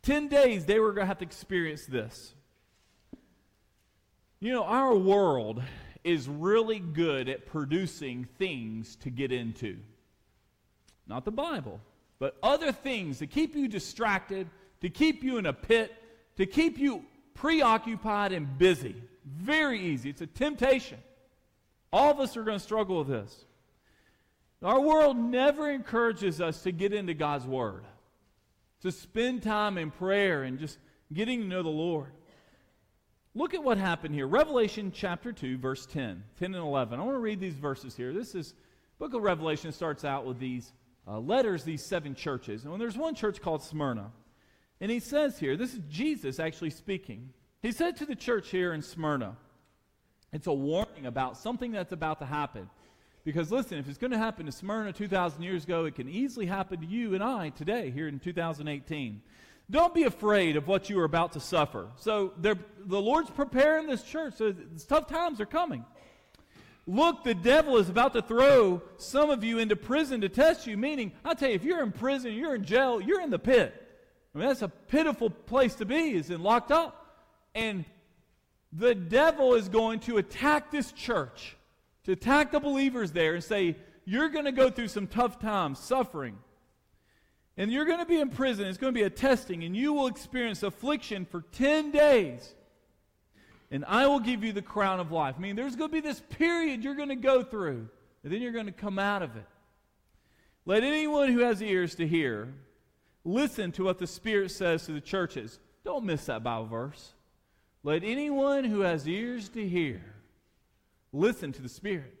[0.00, 2.32] Ten days they were going to have to experience this.
[4.38, 5.64] You know, our world
[6.04, 9.76] is really good at producing things to get into.
[11.08, 11.80] Not the Bible,
[12.20, 14.46] but other things to keep you distracted,
[14.80, 15.92] to keep you in a pit,
[16.36, 18.94] to keep you preoccupied and busy.
[19.24, 20.10] Very easy.
[20.10, 20.98] It's a temptation.
[21.92, 23.44] All of us are going to struggle with this.
[24.62, 27.84] Our world never encourages us to get into God's Word,
[28.82, 30.78] to spend time in prayer and just
[31.12, 32.12] getting to know the Lord.
[33.34, 34.26] Look at what happened here.
[34.26, 36.98] Revelation chapter 2, verse 10, 10 and 11.
[36.98, 38.12] I want to read these verses here.
[38.12, 38.54] This is,
[38.98, 40.72] book of Revelation starts out with these
[41.06, 42.64] uh, letters, these seven churches.
[42.64, 44.10] And there's one church called Smyrna.
[44.80, 47.30] And he says here, this is Jesus actually speaking.
[47.62, 49.36] He said to the church here in Smyrna,
[50.32, 52.68] it's a warning about something that's about to happen.
[53.24, 56.46] Because listen, if it's going to happen to Smyrna 2,000 years ago, it can easily
[56.46, 59.20] happen to you and I today, here in 2018.
[59.70, 61.88] Don't be afraid of what you are about to suffer.
[61.96, 62.56] So the
[62.86, 64.34] Lord's preparing this church.
[64.36, 64.54] So
[64.88, 65.84] tough times are coming.
[66.86, 70.76] Look, the devil is about to throw some of you into prison to test you.
[70.76, 73.74] Meaning, I'll tell you, if you're in prison, you're in jail, you're in the pit.
[74.34, 76.96] I mean, that's a pitiful place to be, is in locked up.
[77.54, 77.84] And
[78.72, 81.56] the devil is going to attack this church,
[82.04, 85.78] to attack the believers there and say, You're going to go through some tough times,
[85.78, 86.38] suffering.
[87.56, 88.66] And you're going to be in prison.
[88.66, 92.54] It's going to be a testing, and you will experience affliction for 10 days.
[93.70, 95.34] And I will give you the crown of life.
[95.36, 97.88] I mean, there's going to be this period you're going to go through,
[98.24, 99.46] and then you're going to come out of it.
[100.64, 102.54] Let anyone who has ears to hear
[103.24, 105.58] listen to what the Spirit says to the churches.
[105.84, 107.12] Don't miss that Bible verse.
[107.82, 110.02] Let anyone who has ears to hear
[111.12, 112.14] listen to the Spirit.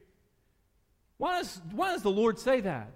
[1.18, 2.90] Why does, why does the Lord say that?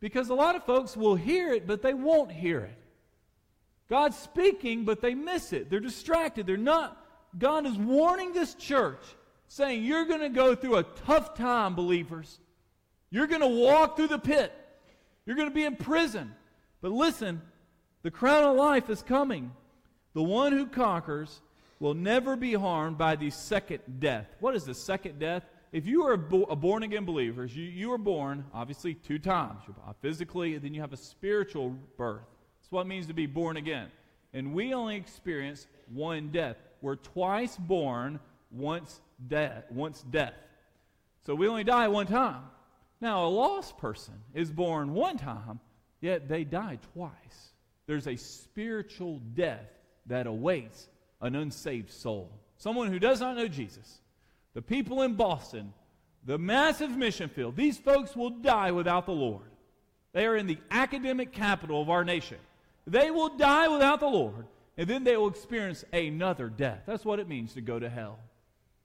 [0.00, 2.78] Because a lot of folks will hear it, but they won't hear it.
[3.90, 5.68] God's speaking, but they miss it.
[5.68, 6.46] They're distracted.
[6.46, 6.96] They're not.
[7.38, 9.02] God is warning this church,
[9.48, 12.40] saying, You're going to go through a tough time, believers.
[13.10, 14.52] You're going to walk through the pit.
[15.26, 16.34] You're going to be in prison.
[16.80, 17.42] But listen,
[18.02, 19.52] the crown of life is coming.
[20.14, 21.40] The one who conquers
[21.80, 24.26] will never be harmed by the second death.
[24.38, 25.42] What is the second death?
[25.72, 29.18] if you are a, bo- a born again believer, you, you are born, obviously, two
[29.18, 29.62] times.
[29.66, 32.24] You're physically, and then you have a spiritual birth.
[32.60, 33.88] That's what it means to be born again.
[34.32, 36.56] And we only experience one death.
[36.82, 38.18] We're twice born,
[38.50, 39.64] once death.
[39.70, 40.34] Once death.
[41.24, 42.42] So we only die one time.
[43.00, 45.60] Now, a lost person is born one time,
[46.00, 47.52] yet they die twice.
[47.86, 49.66] There's a spiritual death
[50.06, 50.88] that awaits
[51.20, 52.30] an unsaved soul.
[52.56, 54.00] Someone who does not know Jesus
[54.52, 55.72] the people in Boston,
[56.24, 59.46] the massive mission field, these folks will die without the Lord.
[60.12, 62.38] They are in the academic capital of our nation.
[62.86, 64.46] They will die without the Lord,
[64.76, 66.82] and then they will experience another death.
[66.84, 68.18] That's what it means to go to hell.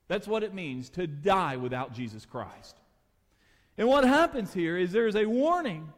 [0.08, 2.76] That's what it means to die without Jesus Christ.
[3.76, 5.92] And what happens here is there's a warning.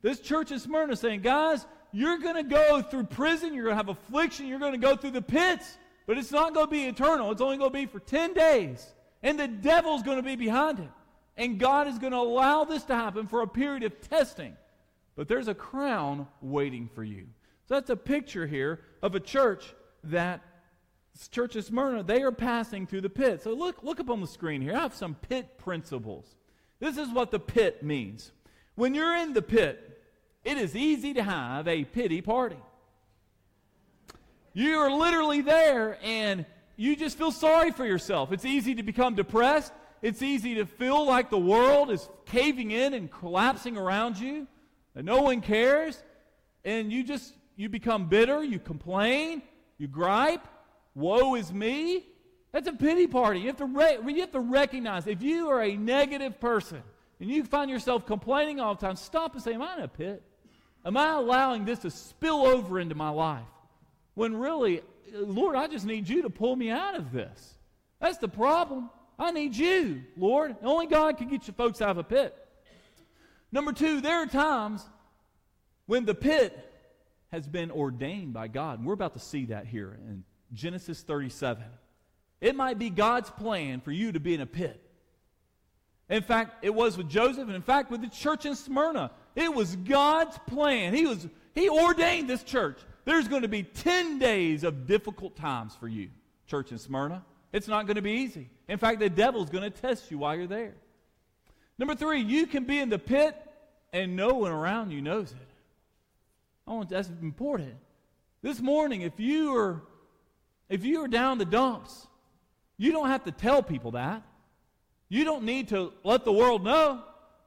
[0.00, 3.76] This church is Smyrna saying, guys, you're going to go through prison, you're going to
[3.76, 5.78] have affliction, you're going to go through the pits.
[6.06, 7.30] But it's not going to be eternal.
[7.30, 8.84] It's only going to be for 10 days.
[9.22, 10.88] And the devil's going to be behind it.
[11.36, 14.56] And God is going to allow this to happen for a period of testing.
[15.16, 17.26] But there's a crown waiting for you.
[17.68, 19.74] So that's a picture here of a church
[20.04, 20.42] that
[21.30, 23.42] church of Smyrna, they are passing through the pit.
[23.42, 24.74] So look, look up on the screen here.
[24.74, 26.36] I have some pit principles.
[26.80, 28.32] This is what the pit means.
[28.74, 29.91] When you're in the pit,
[30.44, 32.58] it is easy to have a pity party.
[34.54, 36.44] You are literally there and
[36.76, 38.32] you just feel sorry for yourself.
[38.32, 39.72] It's easy to become depressed.
[40.02, 44.48] It's easy to feel like the world is caving in and collapsing around you,
[44.94, 46.02] that no one cares,
[46.64, 49.42] and you just you become bitter, you complain,
[49.78, 50.46] you gripe,
[50.94, 52.04] woe is me.
[52.50, 53.40] That's a pity party.
[53.40, 56.82] You have to re- you have to recognize if you are a negative person
[57.20, 59.88] and you find yourself complaining all the time, stop and say, Am I in a
[59.88, 60.22] pit?
[60.84, 63.46] Am I allowing this to spill over into my life?
[64.14, 67.54] When really, Lord, I just need you to pull me out of this.
[68.00, 68.90] That's the problem.
[69.18, 70.56] I need you, Lord.
[70.62, 72.36] Only God can get you folks out of a pit.
[73.52, 74.84] Number two, there are times
[75.86, 76.58] when the pit
[77.30, 78.78] has been ordained by God.
[78.78, 81.64] And we're about to see that here in Genesis 37.
[82.40, 84.80] It might be God's plan for you to be in a pit.
[86.08, 89.12] In fact, it was with Joseph, and in fact, with the church in Smyrna.
[89.34, 90.94] It was God's plan.
[90.94, 92.78] He, was, he ordained this church.
[93.04, 96.10] There's going to be 10 days of difficult times for you,
[96.46, 97.24] church in Smyrna.
[97.52, 98.48] It's not going to be easy.
[98.68, 100.74] In fact, the devil's going to test you while you're there.
[101.78, 103.36] Number three, you can be in the pit
[103.92, 105.48] and no one around you knows it.
[106.66, 107.74] Oh, that's important.
[108.40, 109.82] This morning, if you are
[110.68, 112.06] if you are down the dumps,
[112.78, 114.22] you don't have to tell people that.
[115.10, 117.02] You don't need to let the world know.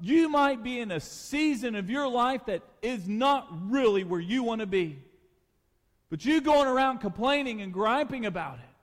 [0.05, 4.43] You might be in a season of your life that is not really where you
[4.43, 4.99] want to be.
[6.11, 8.75] But you going around complaining and griping about it.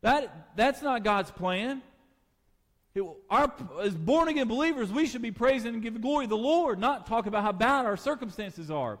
[0.00, 1.82] That, that's not God's plan.
[2.94, 3.52] It, our,
[3.82, 7.06] as born again believers, we should be praising and giving glory to the Lord, not
[7.06, 8.98] talk about how bad our circumstances are.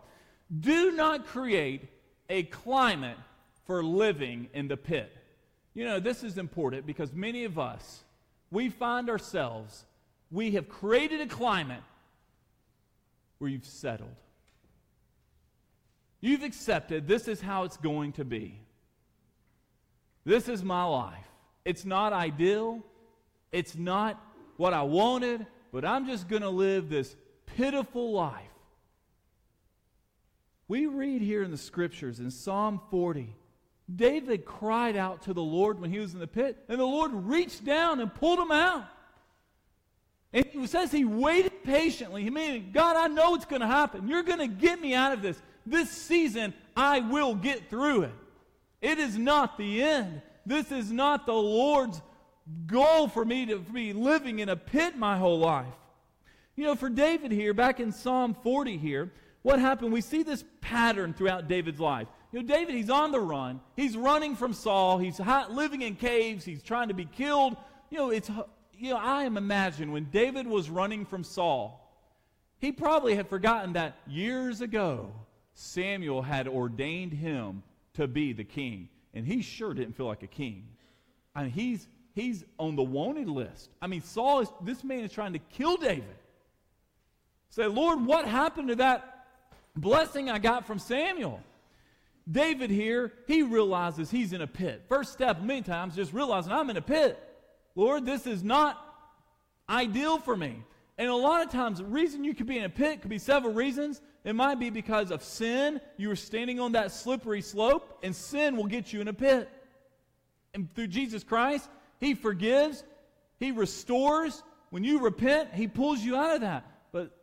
[0.60, 1.88] Do not create
[2.28, 3.16] a climate
[3.64, 5.10] for living in the pit.
[5.72, 8.04] You know, this is important because many of us,
[8.50, 9.86] we find ourselves,
[10.30, 11.82] we have created a climate
[13.38, 14.16] where you've settled.
[16.20, 18.58] You've accepted this is how it's going to be.
[20.24, 21.26] This is my life.
[21.64, 22.82] It's not ideal.
[23.52, 24.20] It's not
[24.56, 27.14] what I wanted, but I'm just going to live this
[27.44, 28.42] pitiful life.
[30.68, 33.32] We read here in the scriptures in Psalm 40
[33.94, 37.12] David cried out to the Lord when he was in the pit, and the Lord
[37.12, 38.84] reached down and pulled him out.
[40.36, 42.22] And it says he waited patiently.
[42.22, 44.06] He mean, God, I know it's going to happen.
[44.06, 45.40] You're going to get me out of this.
[45.64, 48.12] This season, I will get through it.
[48.82, 50.20] It is not the end.
[50.44, 52.02] This is not the Lord's
[52.66, 55.74] goal for me to be living in a pit my whole life.
[56.54, 59.10] You know, for David here, back in Psalm 40 here,
[59.40, 59.90] what happened?
[59.90, 62.08] We see this pattern throughout David's life.
[62.30, 63.60] You know, David, he's on the run.
[63.74, 64.98] He's running from Saul.
[64.98, 65.18] He's
[65.48, 66.44] living in caves.
[66.44, 67.56] He's trying to be killed.
[67.88, 68.30] You know, it's,
[68.78, 71.82] you know, I am imagine when David was running from Saul,
[72.58, 75.12] he probably had forgotten that years ago,
[75.54, 77.62] Samuel had ordained him
[77.94, 78.88] to be the king.
[79.14, 80.68] And he sure didn't feel like a king.
[81.34, 83.70] I mean, he's, he's on the wanted list.
[83.80, 86.04] I mean, Saul is, this man is trying to kill David.
[87.48, 89.16] Say, Lord, what happened to that
[89.76, 91.40] blessing I got from Samuel.
[92.30, 94.84] David here, he realizes he's in a pit.
[94.88, 97.22] First step, many times, just realizing I'm in a pit.
[97.76, 98.82] Lord, this is not
[99.68, 100.64] ideal for me.
[100.98, 103.18] And a lot of times, the reason you could be in a pit could be
[103.18, 104.00] several reasons.
[104.24, 105.80] It might be because of sin.
[105.98, 109.48] You were standing on that slippery slope, and sin will get you in a pit.
[110.54, 111.68] And through Jesus Christ,
[112.00, 112.82] He forgives,
[113.38, 114.42] He restores.
[114.70, 116.64] When you repent, He pulls you out of that.
[116.92, 117.14] But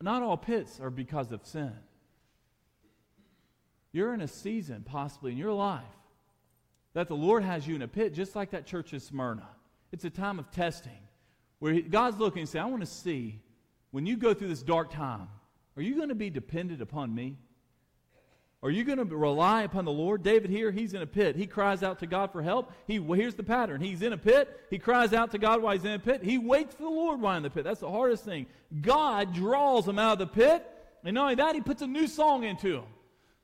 [0.00, 1.72] not all pits are because of sin.
[3.92, 5.84] You're in a season, possibly in your life,
[6.94, 9.48] that the Lord has you in a pit, just like that church in Smyrna.
[9.92, 10.92] It's a time of testing
[11.58, 13.40] where God's looking and saying, I want to see
[13.90, 15.28] when you go through this dark time,
[15.76, 17.36] are you going to be dependent upon me?
[18.60, 20.24] Are you going to rely upon the Lord?
[20.24, 21.36] David here, he's in a pit.
[21.36, 22.72] He cries out to God for help.
[22.88, 23.80] He, well, here's the pattern.
[23.80, 24.48] He's in a pit.
[24.68, 26.24] He cries out to God while he's in a pit.
[26.24, 27.62] He waits for the Lord while in the pit.
[27.62, 28.46] That's the hardest thing.
[28.80, 30.66] God draws him out of the pit.
[31.04, 32.84] And not only that, he puts a new song into him.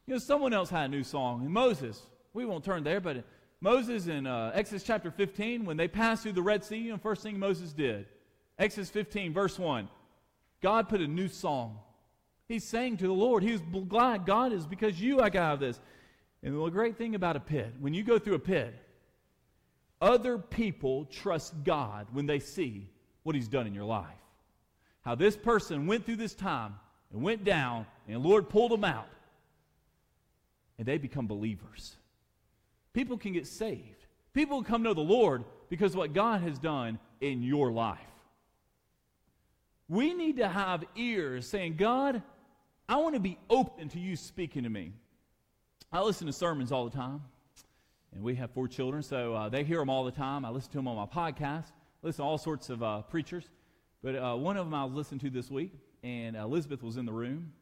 [0.07, 1.43] You know, someone else had a new song.
[1.43, 3.25] And Moses, we won't turn there, but
[3.65, 6.99] Moses in uh, Exodus chapter 15, when they passed through the Red Sea, you know,
[6.99, 8.05] first thing Moses did.
[8.59, 9.89] Exodus 15, verse 1.
[10.61, 11.79] God put a new song.
[12.47, 15.55] He's saying to the Lord, he was glad, God is because you I got out
[15.55, 15.81] of this.
[16.43, 18.75] And the great thing about a pit, when you go through a pit,
[19.99, 22.87] other people trust God when they see
[23.23, 24.11] what he's done in your life.
[25.07, 26.75] How this person went through this time
[27.15, 29.09] and went down, and the Lord pulled them out
[30.77, 31.97] and they become believers.
[32.95, 34.07] People can get saved.
[34.33, 37.99] People come to the Lord because what God has done in your life.
[39.89, 42.23] We need to have ears saying, God,
[42.89, 44.93] I want to be open to you speaking to me.
[45.93, 47.23] I listen to sermons all the time,
[48.13, 50.45] and we have four children, so uh, they hear them all the time.
[50.45, 53.45] I listen to them on my podcast, I listen to all sorts of uh, preachers.
[54.03, 55.73] But uh, one of them I was listening to this week,
[56.03, 57.53] and Elizabeth was in the room,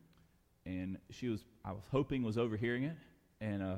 [0.66, 2.96] and she was, I was hoping, was overhearing it.
[3.40, 3.76] And uh,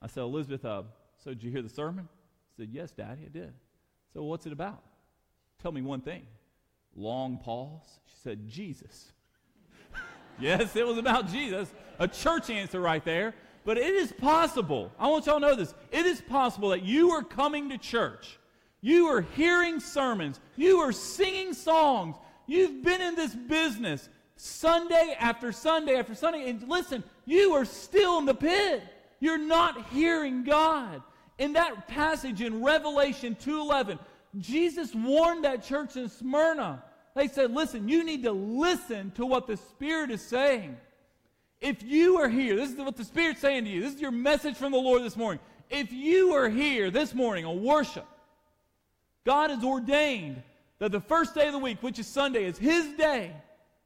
[0.00, 0.82] I said, Elizabeth, uh,
[1.22, 2.08] so did you hear the sermon?
[2.48, 3.52] She said, Yes, Daddy, I did.
[4.12, 4.82] So what's it about?
[5.62, 6.22] Tell me one thing.
[6.94, 8.00] Long pause.
[8.06, 9.12] She said, Jesus.
[10.38, 11.72] yes, it was about Jesus.
[11.98, 13.34] A church answer right there.
[13.64, 14.92] But it is possible.
[14.98, 15.74] I want y'all to know this.
[15.90, 18.38] It is possible that you are coming to church.
[18.80, 20.38] You are hearing sermons.
[20.54, 22.16] You are singing songs.
[22.46, 26.48] You've been in this business Sunday after Sunday after Sunday.
[26.48, 28.82] And listen, you are still in the pit.
[29.20, 31.02] You're not hearing God.
[31.38, 33.98] In that passage in Revelation 2:11,
[34.38, 36.82] Jesus warned that church in Smyrna.
[37.14, 40.76] They said, listen, you need to listen to what the Spirit is saying.
[41.62, 43.80] If you are here, this is what the Spirit's saying to you.
[43.80, 45.40] This is your message from the Lord this morning.
[45.70, 48.06] If you are here this morning on worship,
[49.24, 50.42] God has ordained
[50.78, 53.32] that the first day of the week, which is Sunday, is His day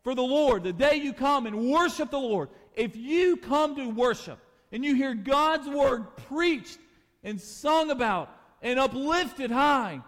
[0.03, 2.49] for the Lord, the day you come and worship the Lord.
[2.75, 4.39] If you come to worship
[4.73, 6.79] and you hear God's word preached
[7.23, 10.01] and sung about and uplifted high,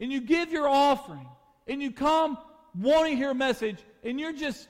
[0.00, 1.26] and you give your offering,
[1.66, 2.38] and you come
[2.74, 4.68] wanting to hear a message, and you're just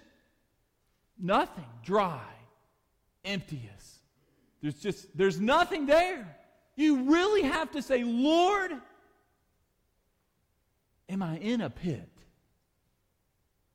[1.18, 2.22] nothing, dry,
[3.24, 3.98] emptiness.
[4.62, 6.36] There's just, there's nothing there.
[6.76, 8.72] You really have to say, Lord,
[11.08, 12.08] am I in a pit?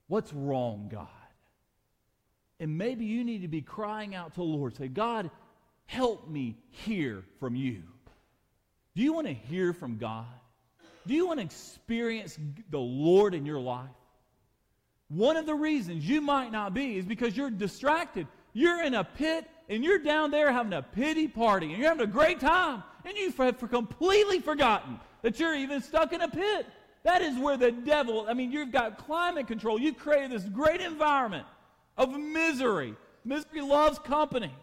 [0.07, 1.07] What's wrong, God?
[2.63, 4.73] And maybe you need to be crying out to the Lord.
[4.77, 5.29] Say, God,
[5.85, 7.83] help me hear from you.
[8.95, 10.23] Do you want to hear from God?
[11.05, 12.39] Do you want to experience
[12.69, 13.89] the Lord in your life?
[15.09, 18.27] One of the reasons you might not be is because you're distracted.
[18.53, 22.05] You're in a pit and you're down there having a pity party and you're having
[22.05, 23.35] a great time and you've
[23.69, 26.65] completely forgotten that you're even stuck in a pit.
[27.03, 29.81] That is where the devil, I mean, you've got climate control.
[29.81, 31.45] You've created this great environment
[31.97, 32.95] of misery.
[33.25, 34.53] Misery loves company.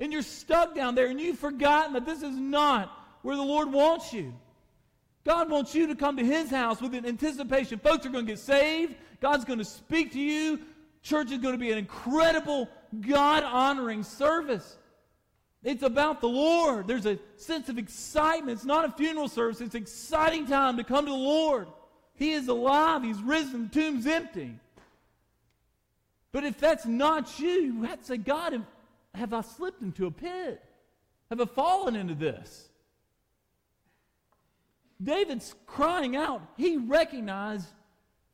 [0.00, 3.72] And you're stuck down there and you've forgotten that this is not where the Lord
[3.72, 4.32] wants you.
[5.24, 7.78] God wants you to come to His house with an anticipation.
[7.78, 8.94] Folks are going to get saved.
[9.20, 10.60] God's going to speak to you.
[11.02, 12.68] Church is going to be an incredible,
[13.00, 14.78] God honoring service.
[15.62, 16.86] It's about the Lord.
[16.86, 18.56] There's a sense of excitement.
[18.56, 21.68] It's not a funeral service, it's an exciting time to come to the Lord.
[22.14, 24.54] He is alive, He's risen, the tomb's empty.
[26.32, 28.64] But if that's not you, you have to say, God,
[29.14, 30.62] have I slipped into a pit?
[31.30, 32.68] Have I fallen into this?
[35.02, 36.42] David's crying out.
[36.56, 37.68] He recognized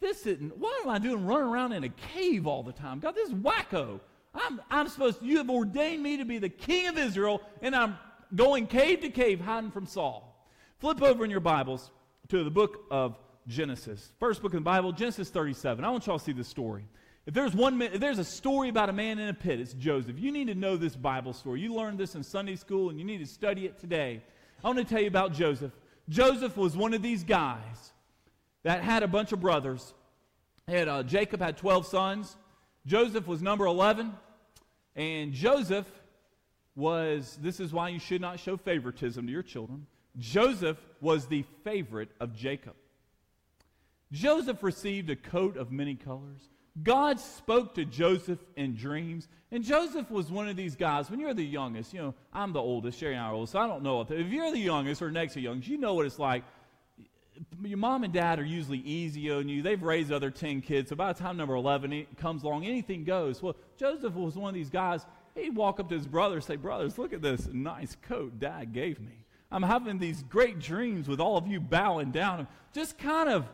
[0.01, 3.01] this isn't, what am I doing running around in a cave all the time?
[3.01, 4.01] God, this is wacko.
[4.35, 7.75] I'm, I'm supposed to, you have ordained me to be the king of Israel, and
[7.75, 7.97] I'm
[8.35, 10.47] going cave to cave hiding from Saul.
[10.79, 11.91] Flip over in your Bibles
[12.29, 13.17] to the book of
[13.47, 14.13] Genesis.
[14.19, 15.85] First book of the Bible, Genesis 37.
[15.85, 16.85] I want y'all to see this story.
[17.27, 20.19] If there's one, if there's a story about a man in a pit, it's Joseph.
[20.19, 21.61] You need to know this Bible story.
[21.61, 24.23] You learned this in Sunday school, and you need to study it today.
[24.63, 25.73] I want to tell you about Joseph.
[26.09, 27.93] Joseph was one of these guys
[28.63, 29.95] that had a bunch of brothers.
[30.69, 32.37] Had, uh, Jacob had 12 sons.
[32.87, 34.13] Joseph was number 11.
[34.97, 35.87] And Joseph
[36.77, 39.87] was, this is why you should not show favoritism to your children.
[40.19, 42.75] Joseph was the favorite of Jacob.
[44.13, 46.43] Joseph received a coat of many colors.
[46.83, 49.29] God spoke to Joseph in dreams.
[49.53, 51.09] And Joseph was one of these guys.
[51.09, 53.61] When you're the youngest, you know, I'm the oldest, Sherry and I are old, so
[53.61, 54.01] I don't know.
[54.01, 56.43] If you're the youngest or next to youngest, you know what it's like.
[57.63, 59.63] Your mom and dad are usually easy on you.
[59.63, 60.89] They've raised other 10 kids.
[60.91, 63.43] So by the time number 11 comes along, anything goes.
[63.43, 65.07] Well, Joseph was one of these guys.
[65.37, 68.73] He'd walk up to his brother and say, Brothers, look at this nice coat dad
[68.73, 69.25] gave me.
[69.51, 72.49] I'm having these great dreams with all of you bowing down.
[72.73, 73.47] Just kind of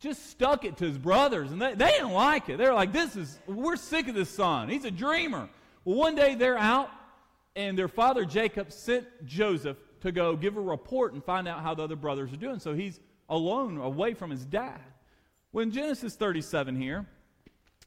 [0.00, 2.58] just stuck it to his brothers, and they, they didn't like it.
[2.58, 4.68] They're like, "This is we're sick of this son.
[4.68, 5.48] He's a dreamer."
[5.84, 6.90] Well, one day they're out,
[7.56, 11.74] and their father Jacob sent Joseph to go give a report and find out how
[11.74, 12.60] the other brothers are doing.
[12.60, 14.80] So he's alone, away from his dad.
[15.50, 17.06] When Genesis 37 here,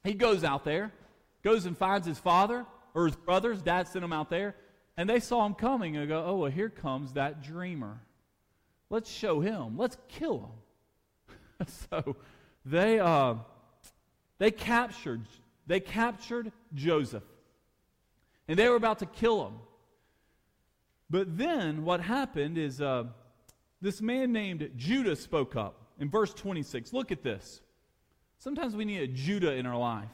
[0.04, 0.92] he goes out there,
[1.44, 3.62] goes and finds his father or his brothers.
[3.62, 4.56] Dad sent him out there,
[4.98, 8.02] and they saw him coming and go, "Oh, well, here comes that dreamer.
[8.90, 9.78] Let's show him.
[9.78, 10.61] Let's kill him."
[11.92, 12.16] so
[12.66, 13.36] they, uh,
[14.38, 15.26] they captured
[15.72, 17.24] they captured Joseph,
[18.48, 19.54] and they were about to kill him.
[21.10, 23.06] But then what happened is uh,
[23.82, 26.92] this man named Judah spoke up in verse 26.
[26.92, 27.62] Look at this.
[28.38, 30.10] Sometimes we need a Judah in our life.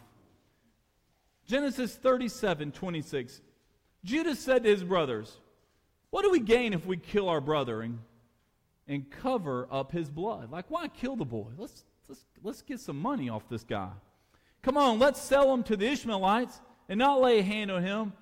[1.48, 3.42] Genesis 37 26.
[4.04, 5.38] Judah said to his brothers,
[6.12, 7.98] What do we gain if we kill our brother and
[8.88, 10.52] and cover up his blood.
[10.52, 11.48] Like, why kill the boy?
[11.58, 13.90] Let's, let's, let's get some money off this guy.
[14.62, 16.60] Come on, let's sell him to the Ishmaelites
[16.90, 18.14] and not lay a hand on him,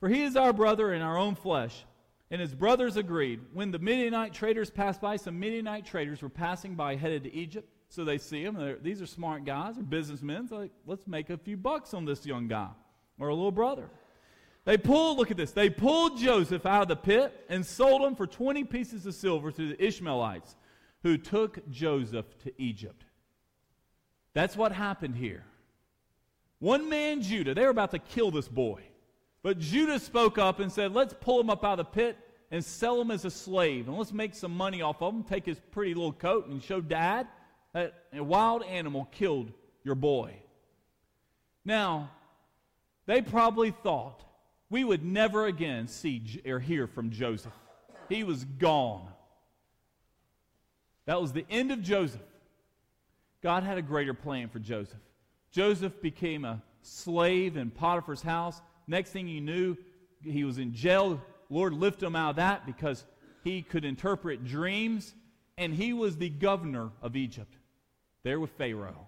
[0.00, 1.84] for he is our brother in our own flesh.
[2.30, 3.40] And his brothers agreed.
[3.52, 7.68] When the Midianite traders passed by, some Midianite traders were passing by headed to Egypt.
[7.88, 8.78] So they see him.
[8.80, 10.48] These are smart guys, they're businessmen.
[10.48, 12.70] So like, let's make a few bucks on this young guy
[13.18, 13.90] or a little brother.
[14.64, 18.14] They pulled, look at this, they pulled Joseph out of the pit and sold him
[18.14, 20.56] for 20 pieces of silver to the Ishmaelites
[21.02, 23.04] who took Joseph to Egypt.
[24.34, 25.44] That's what happened here.
[26.60, 28.82] One man, Judah, they were about to kill this boy.
[29.42, 32.16] But Judah spoke up and said, Let's pull him up out of the pit
[32.52, 33.88] and sell him as a slave.
[33.88, 35.24] And let's make some money off of him.
[35.24, 37.26] Take his pretty little coat and show dad
[37.72, 39.50] that a wild animal killed
[39.82, 40.36] your boy.
[41.64, 42.10] Now,
[43.06, 44.22] they probably thought
[44.72, 47.52] we would never again see or hear from Joseph.
[48.08, 49.06] He was gone.
[51.04, 52.22] That was the end of Joseph.
[53.42, 54.98] God had a greater plan for Joseph.
[55.50, 58.62] Joseph became a slave in Potiphar's house.
[58.86, 59.76] Next thing you knew,
[60.22, 61.20] he was in jail.
[61.50, 63.04] Lord lifted him out of that because
[63.44, 65.14] he could interpret dreams,
[65.58, 67.58] and he was the governor of Egypt,
[68.22, 69.06] there with Pharaoh.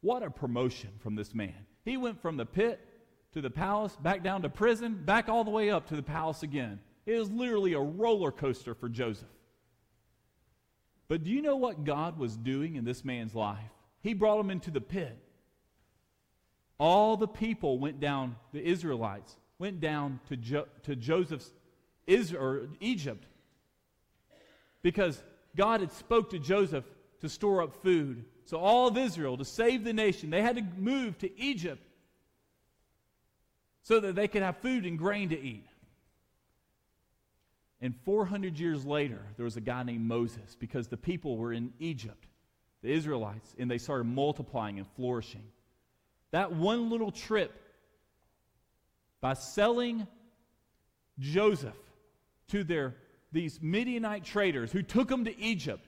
[0.00, 1.66] What a promotion from this man.
[1.84, 2.80] He went from the pit
[3.32, 6.42] to the palace, back down to prison, back all the way up to the palace
[6.42, 6.80] again.
[7.06, 9.28] It was literally a roller coaster for Joseph.
[11.08, 13.58] But do you know what God was doing in this man's life?
[14.02, 15.18] He brought him into the pit.
[16.78, 21.52] All the people went down, the Israelites went down to, jo- to Joseph's
[22.06, 23.26] Israel, Egypt
[24.82, 25.22] because
[25.56, 26.84] God had spoke to Joseph
[27.20, 28.24] to store up food.
[28.44, 31.82] So all of Israel, to save the nation, they had to move to Egypt
[33.82, 35.66] so that they could have food and grain to eat.
[37.80, 41.72] And 400 years later, there was a guy named Moses because the people were in
[41.80, 42.26] Egypt,
[42.80, 45.42] the Israelites, and they started multiplying and flourishing.
[46.30, 47.52] That one little trip,
[49.20, 50.06] by selling
[51.18, 51.76] Joseph
[52.48, 52.94] to their
[53.32, 55.84] these Midianite traders who took him to Egypt,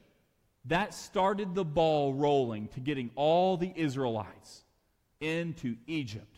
[0.64, 4.64] that started the ball rolling to getting all the Israelites
[5.20, 6.33] into Egypt.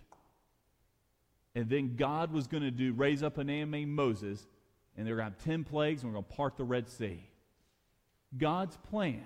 [1.57, 4.46] And then God was going to do raise up a man named Moses,
[4.94, 7.30] and they're going to have 10 plagues, and we're going to part the Red Sea.
[8.36, 9.24] God's plan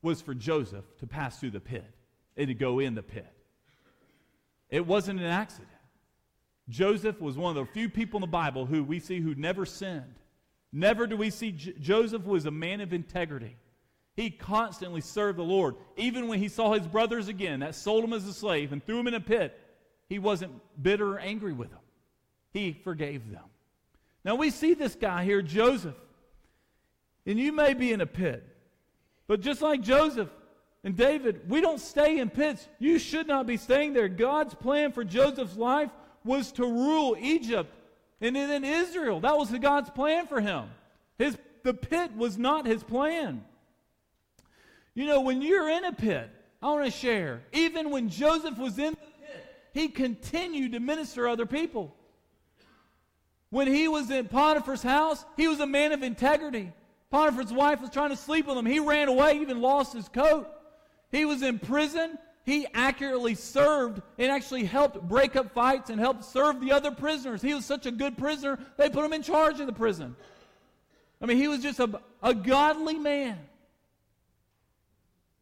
[0.00, 1.84] was for Joseph to pass through the pit
[2.36, 3.26] and to go in the pit.
[4.70, 5.68] It wasn't an accident.
[6.68, 9.66] Joseph was one of the few people in the Bible who we see who never
[9.66, 10.14] sinned.
[10.72, 13.56] Never do we see J- Joseph was a man of integrity.
[14.14, 15.74] He constantly served the Lord.
[15.96, 19.00] Even when he saw his brothers again that sold him as a slave and threw
[19.00, 19.58] him in a pit,
[20.08, 21.80] he wasn't bitter or angry with them.
[22.52, 23.44] He forgave them.
[24.24, 25.96] Now we see this guy here, Joseph.
[27.26, 28.44] And you may be in a pit.
[29.26, 30.28] But just like Joseph
[30.82, 32.68] and David, we don't stay in pits.
[32.78, 34.08] You should not be staying there.
[34.08, 35.90] God's plan for Joseph's life
[36.24, 37.74] was to rule Egypt
[38.20, 39.20] and then Israel.
[39.20, 40.64] That was God's plan for him.
[41.18, 43.44] His, the pit was not his plan.
[44.94, 46.30] You know, when you're in a pit,
[46.62, 48.98] I want to share, even when Joseph was in the
[49.74, 51.94] he continued to minister other people.
[53.50, 56.72] When he was in Potiphar's house, he was a man of integrity.
[57.10, 58.64] Potiphar's wife was trying to sleep with him.
[58.64, 60.48] He ran away, even lost his coat.
[61.10, 66.24] He was in prison he accurately served and actually helped break up fights and helped
[66.24, 67.40] serve the other prisoners.
[67.40, 70.14] He was such a good prisoner, they put him in charge of the prison.
[71.20, 73.38] I mean, he was just a, a godly man.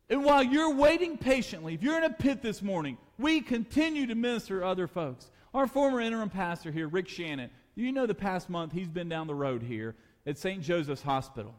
[0.08, 4.14] And while you're waiting patiently, if you're in a pit this morning, we continue to
[4.14, 5.30] minister to other folks.
[5.54, 9.26] Our former interim pastor here, Rick Shannon, you know the past month he's been down
[9.26, 9.94] the road here
[10.26, 10.62] at St.
[10.62, 11.54] Joseph's Hospital.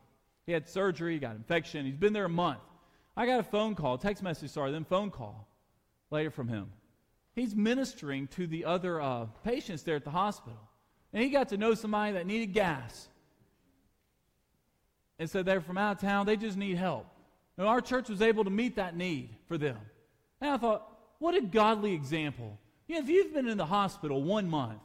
[0.45, 1.85] He had surgery, he got infection.
[1.85, 2.59] He's been there a month.
[3.15, 5.47] I got a phone call, text message, sorry, then phone call
[6.11, 6.71] later from him.
[7.35, 10.59] He's ministering to the other uh, patients there at the hospital.
[11.13, 13.07] And he got to know somebody that needed gas.
[15.19, 17.07] And so they're from out of town, they just need help.
[17.57, 19.77] Now, our church was able to meet that need for them.
[20.41, 20.87] And I thought,
[21.23, 22.59] what a godly example.
[22.85, 24.81] You know, if you've been in the hospital one month,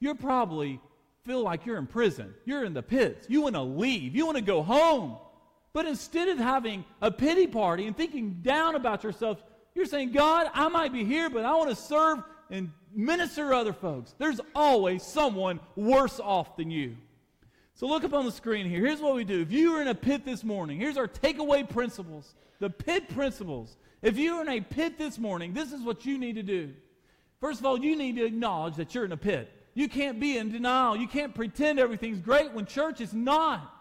[0.00, 0.80] you probably
[1.24, 2.34] feel like you're in prison.
[2.44, 3.26] You're in the pits.
[3.30, 4.14] You want to leave.
[4.14, 5.16] You want to go home.
[5.72, 9.42] But instead of having a pity party and thinking down about yourself,
[9.74, 12.18] you're saying, God, I might be here, but I want to serve
[12.50, 14.14] and minister to other folks.
[14.18, 16.98] There's always someone worse off than you.
[17.72, 18.84] So look up on the screen here.
[18.84, 19.40] Here's what we do.
[19.40, 23.78] If you are in a pit this morning, here's our takeaway principles the pit principles.
[24.02, 26.72] If you're in a pit this morning, this is what you need to do.
[27.40, 29.52] First of all, you need to acknowledge that you're in a pit.
[29.74, 30.96] You can't be in denial.
[30.96, 33.72] You can't pretend everything's great when church is not.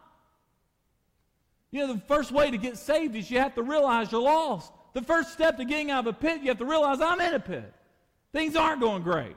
[1.72, 4.72] You know, the first way to get saved is you have to realize you're lost.
[4.94, 7.34] The first step to getting out of a pit, you have to realize I'm in
[7.34, 7.74] a pit.
[8.32, 9.36] Things aren't going great.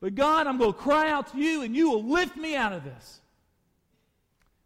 [0.00, 2.72] But God, I'm going to cry out to you and you will lift me out
[2.72, 3.20] of this.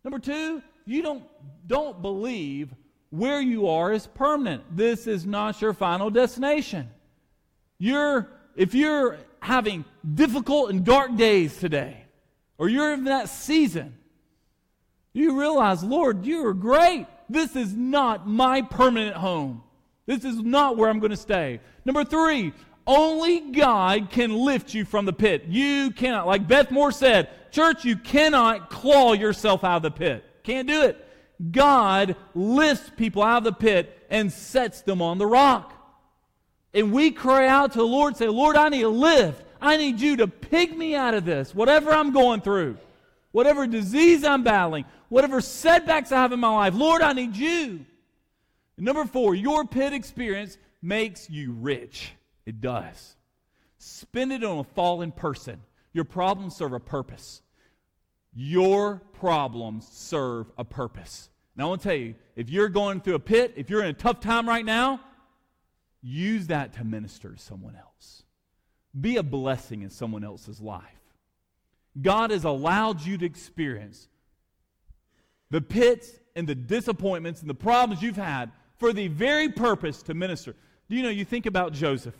[0.03, 1.25] Number two, you don't,
[1.67, 2.71] don't believe
[3.11, 4.65] where you are is permanent.
[4.77, 6.89] This is not your final destination.
[7.79, 9.85] You're, if you're having
[10.15, 12.05] difficult and dark days today,
[12.59, 13.97] or you're in that season,
[15.13, 17.07] you realize, Lord, you are great.
[17.29, 19.63] This is not my permanent home.
[20.07, 21.61] This is not where I'm going to stay.
[21.85, 22.53] Number three,
[22.87, 25.45] only God can lift you from the pit.
[25.49, 30.25] You cannot, like Beth Moore said, church, you cannot claw yourself out of the pit.
[30.45, 31.06] Can't do it.
[31.51, 35.73] God lifts people out of the pit and sets them on the rock.
[36.73, 39.43] And we cry out to the Lord say, Lord, I need a lift.
[39.61, 42.77] I need you to pick me out of this, whatever I'm going through,
[43.33, 46.75] whatever disease I'm battling, whatever setbacks I have in my life.
[46.75, 47.87] Lord, I need you.
[48.77, 52.13] Number four, your pit experience makes you rich.
[52.45, 53.17] It does.
[53.79, 55.61] Spend it on a fallen person.
[55.93, 57.41] Your problems serve a purpose.
[58.39, 61.31] Your problems serve a purpose.
[61.57, 63.89] Now, I want to tell you if you're going through a pit, if you're in
[63.89, 65.01] a tough time right now,
[66.03, 68.25] use that to minister to someone else.
[68.99, 70.83] Be a blessing in someone else's life.
[72.01, 74.09] God has allowed you to experience
[75.51, 80.13] the pits and the disappointments and the problems you've had for the very purpose to
[80.13, 80.55] minister.
[80.91, 82.15] Do you know, you think about Joseph.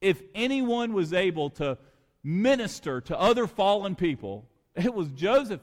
[0.00, 1.76] If anyone was able to
[2.24, 4.46] minister to other fallen people,
[4.84, 5.60] it was Joseph.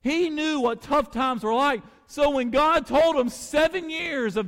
[0.00, 1.82] He knew what tough times were like.
[2.06, 4.46] So when God told him seven years of,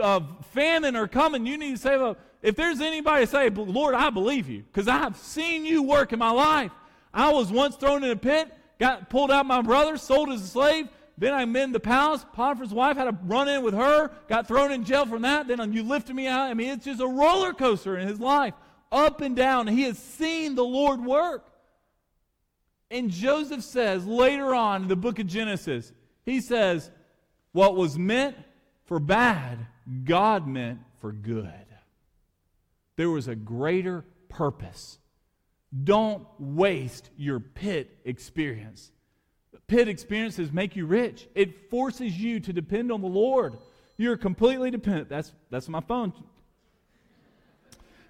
[0.00, 2.18] of famine are coming, you need to save up.
[2.42, 6.30] If there's anybody say, Lord, I believe you, because I've seen you work in my
[6.30, 6.72] life.
[7.14, 10.46] I was once thrown in a pit, got pulled out my brother, sold as a
[10.46, 10.88] slave,
[11.18, 12.24] then I'm in the palace.
[12.34, 15.48] Potiphar's wife had a run in with her, got thrown in jail from that.
[15.48, 16.50] Then you lifted me out.
[16.50, 18.54] I mean, it's just a roller coaster in his life,
[18.92, 19.66] up and down.
[19.66, 21.46] He has seen the Lord work.
[22.90, 25.92] And Joseph says later on in the book of Genesis,
[26.24, 26.90] he says,
[27.52, 28.36] What was meant
[28.84, 29.66] for bad,
[30.04, 31.50] God meant for good.
[32.96, 34.98] There was a greater purpose.
[35.84, 38.92] Don't waste your pit experience
[39.66, 41.28] pit experiences make you rich.
[41.34, 43.56] It forces you to depend on the Lord.
[43.96, 45.08] You're completely dependent.
[45.08, 46.12] That's, that's my phone.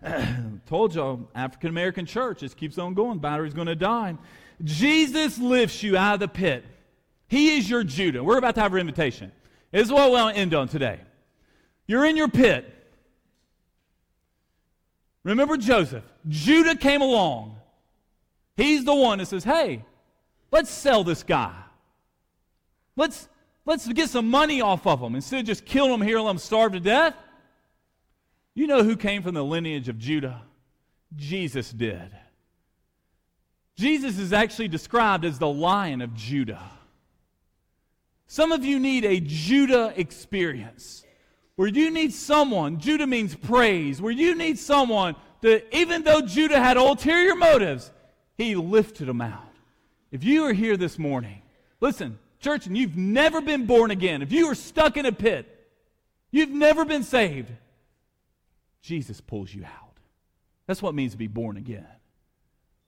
[0.66, 3.19] Told y'all, African American church just keeps on going.
[3.19, 4.16] Battery's going to die.
[4.62, 6.65] Jesus lifts you out of the pit.
[7.28, 8.23] He is your Judah.
[8.23, 9.33] We're about to have our invitation.
[9.73, 11.01] This is what we want to end on today.
[11.87, 12.73] You're in your pit.
[15.24, 16.05] Remember Joseph.
[16.28, 17.57] Judah came along.
[18.57, 19.85] He's the one that says, Hey,
[20.51, 21.55] Let's sell this guy.
[22.97, 23.28] Let's,
[23.65, 26.31] let's get some money off of him instead of just killing him here and let
[26.33, 27.15] him starve to death.
[28.55, 30.43] You know who came from the lineage of Judah?
[31.15, 32.11] Jesus did.
[33.77, 36.62] Jesus is actually described as the lion of Judah.
[38.27, 41.05] Some of you need a Judah experience
[41.57, 46.59] where you need someone, Judah means praise, where you need someone that, even though Judah
[46.59, 47.90] had ulterior motives,
[48.36, 49.43] he lifted them out.
[50.11, 51.43] If you are here this morning,
[51.81, 55.69] listen, church, and you've never been born again, if you are stuck in a pit,
[56.31, 57.51] you've never been saved,
[58.82, 59.98] Jesus pulls you out.
[60.66, 61.86] That's what it means to be born again.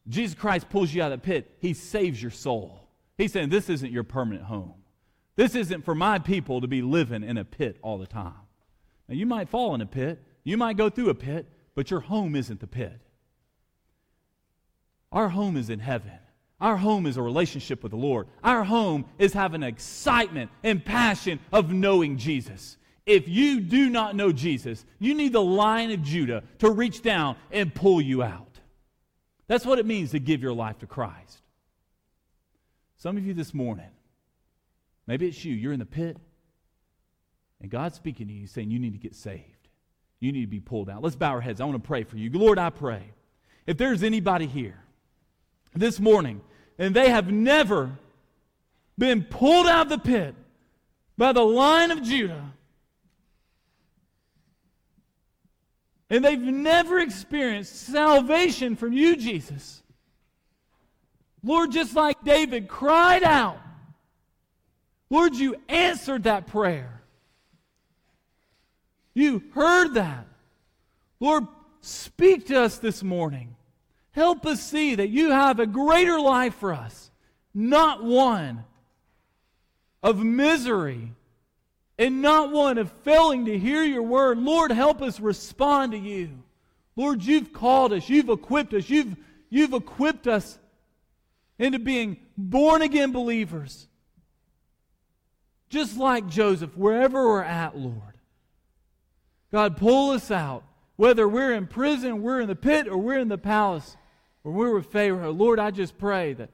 [0.09, 2.89] Jesus Christ pulls you out of the pit, He saves your soul.
[3.17, 4.75] He's saying, This isn't your permanent home.
[5.37, 8.35] This isn't for my people to be living in a pit all the time.
[9.09, 12.01] Now, you might fall in a pit, you might go through a pit, but your
[12.01, 13.01] home isn't the pit.
[15.13, 16.19] Our home is in heaven.
[16.61, 18.27] Our home is a relationship with the Lord.
[18.43, 22.77] Our home is having excitement and passion of knowing Jesus.
[23.07, 27.37] If you do not know Jesus, you need the lion of Judah to reach down
[27.51, 28.48] and pull you out.
[29.49, 31.41] That's what it means to give your life to Christ.
[32.99, 33.91] Some of you this morning,
[35.07, 36.17] maybe it's you, you're in the pit,
[37.61, 39.69] and God's speaking to you saying you need to get saved.
[40.21, 41.03] You need to be pulled out.
[41.03, 41.61] Let's bow our heads.
[41.61, 42.31] I want to pray for you.
[42.31, 43.03] Lord, I pray.
[43.67, 44.79] If there's anybody here
[45.75, 46.41] this morning,
[46.79, 47.93] and they have never
[48.97, 50.35] been pulled out of the pit
[51.17, 52.53] by the line of Judah.
[56.11, 59.83] And they've never experienced salvation from you, Jesus.
[61.43, 63.59] Lord, just like David cried out,
[65.11, 67.03] Lord, you answered that prayer.
[69.15, 70.27] You heard that.
[71.21, 71.47] Lord,
[71.81, 73.57] speak to us this morning.
[74.13, 77.11] Help us see that you have a greater life for us,
[77.55, 78.65] not one
[80.03, 81.13] of misery
[81.99, 84.39] and not one of failing to hear your word.
[84.39, 86.43] Lord, help us respond to you.
[86.97, 89.17] Lord, you've called us, you've equipped us, you've,
[89.51, 90.59] you've equipped us
[91.59, 93.89] into being born again believers.
[95.71, 97.95] Just like Joseph, wherever we're at, Lord.
[99.53, 100.65] God, pull us out,
[100.97, 103.97] whether we're in prison, we're in the pit, or we're in the palace
[104.49, 106.49] or we were Pharaoh, Lord, I just pray that,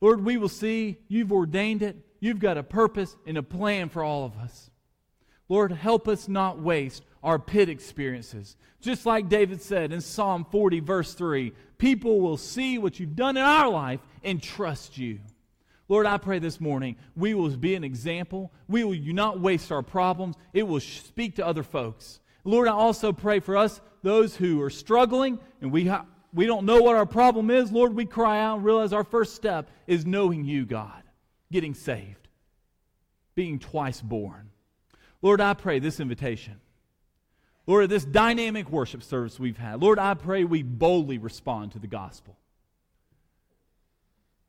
[0.00, 1.96] Lord, we will see you've ordained it.
[2.24, 4.70] You've got a purpose and a plan for all of us.
[5.50, 8.56] Lord, help us not waste our pit experiences.
[8.80, 13.36] Just like David said in Psalm 40, verse 3 people will see what you've done
[13.36, 15.18] in our life and trust you.
[15.86, 18.50] Lord, I pray this morning we will be an example.
[18.68, 20.36] We will not waste our problems.
[20.54, 22.20] It will speak to other folks.
[22.42, 26.64] Lord, I also pray for us, those who are struggling and we, ha- we don't
[26.64, 27.70] know what our problem is.
[27.70, 31.03] Lord, we cry out and realize our first step is knowing you, God,
[31.50, 32.28] getting saved,
[33.34, 34.50] being twice born.
[35.22, 36.60] Lord, I pray this invitation.
[37.66, 41.86] Lord, this dynamic worship service we've had, Lord, I pray we boldly respond to the
[41.86, 42.36] gospel.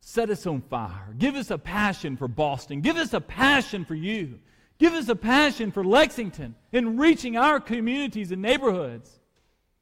[0.01, 1.15] Set us on fire.
[1.17, 2.81] Give us a passion for Boston.
[2.81, 4.39] Give us a passion for you.
[4.77, 9.09] Give us a passion for Lexington in reaching our communities and neighborhoods,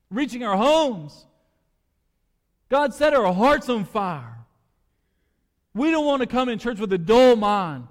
[0.10, 1.26] reaching our homes.
[2.70, 4.43] God set our hearts on fire.
[5.74, 7.88] We don't want to come in church with a dull mind.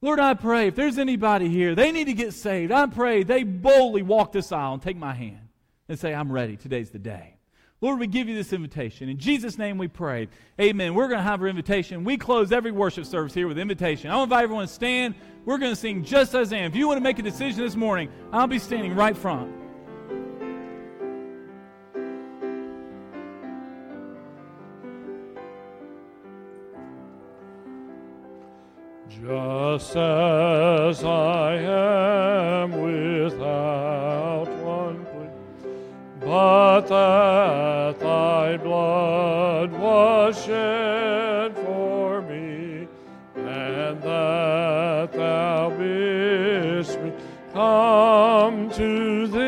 [0.00, 2.70] Lord, I pray if there's anybody here, they need to get saved.
[2.70, 5.48] I pray they boldly walk this aisle and take my hand
[5.88, 6.56] and say, I'm ready.
[6.56, 7.34] Today's the day.
[7.80, 9.08] Lord, we give you this invitation.
[9.08, 10.28] In Jesus' name we pray.
[10.60, 10.94] Amen.
[10.94, 12.04] We're going to have our invitation.
[12.04, 14.10] We close every worship service here with invitation.
[14.10, 15.14] I want to invite everyone to stand.
[15.44, 16.70] We're going to sing just as I am.
[16.70, 19.52] If you want to make a decision this morning, I'll be standing right front.
[29.20, 35.28] Just as I am without one plea,
[36.20, 42.86] but that thy blood was shed for me,
[43.34, 47.12] and that thou bidst me
[47.52, 49.47] come to thee,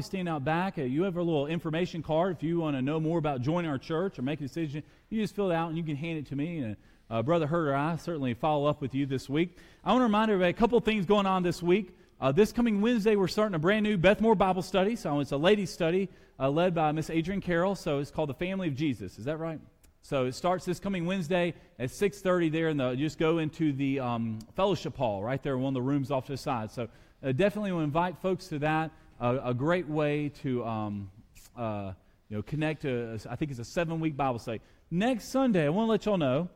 [0.00, 0.78] Always stand out back.
[0.78, 2.34] Uh, you have a little information card.
[2.34, 5.20] If you want to know more about joining our church or make a decision, you
[5.20, 6.60] just fill it out and you can hand it to me.
[6.60, 6.76] And
[7.10, 9.58] uh, Brother Hurt or I certainly follow up with you this week.
[9.84, 11.94] I want to remind everybody a couple of things going on this week.
[12.18, 14.96] Uh, this coming Wednesday, we're starting a brand new Beth Moore Bible study.
[14.96, 16.08] So it's a ladies' study
[16.38, 17.74] uh, led by Miss Adrian Carroll.
[17.74, 19.18] So it's called the Family of Jesus.
[19.18, 19.60] Is that right?
[20.00, 24.00] So it starts this coming Wednesday at 6:30 there, and the, just go into the
[24.00, 26.70] um, fellowship hall right there, in one of the rooms off to the side.
[26.70, 26.88] So
[27.22, 28.92] uh, definitely will invite folks to that.
[29.20, 31.10] Uh, a great way to um,
[31.54, 31.92] uh,
[32.30, 33.18] you know connect to.
[33.28, 34.62] I think it's a seven-week Bible study.
[34.90, 36.48] Next Sunday, I want to let y'all know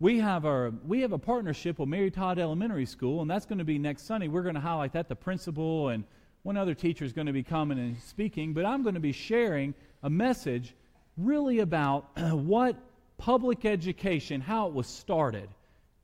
[0.00, 3.58] we have our we have a partnership with Mary Todd Elementary School, and that's going
[3.58, 4.28] to be next Sunday.
[4.28, 5.10] We're going to highlight that.
[5.10, 6.04] The principal and
[6.42, 9.12] one other teacher is going to be coming and speaking, but I'm going to be
[9.12, 10.74] sharing a message
[11.18, 12.76] really about what
[13.18, 15.50] public education, how it was started.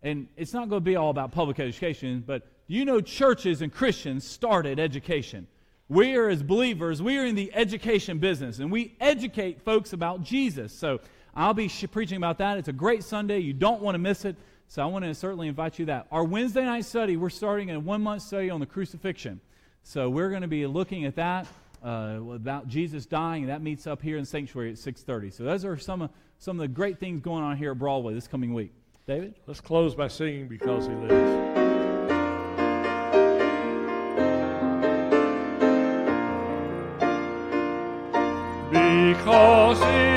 [0.02, 3.72] And it's not going to be all about public education, but you know churches and
[3.72, 5.47] Christians started education.
[5.93, 10.23] We are, as believers, we are in the education business, and we educate folks about
[10.23, 10.73] Jesus.
[10.73, 11.01] So
[11.36, 12.56] I'll be sh- preaching about that.
[12.56, 13.40] It's a great Sunday.
[13.40, 14.36] You don't want to miss it.
[14.69, 16.06] So I want to certainly invite you to that.
[16.10, 19.39] Our Wednesday night study, we're starting a one month study on the crucifixion.
[19.82, 21.47] So we're going to be looking at that
[21.85, 25.31] uh, about Jesus dying, and that meets up here in Sanctuary at 6:30.
[25.31, 28.14] So those are some of some of the great things going on here at Broadway
[28.14, 28.73] this coming week.
[29.06, 29.35] David.
[29.47, 31.61] Let's close by singing Because He Lives.
[39.24, 40.11] Because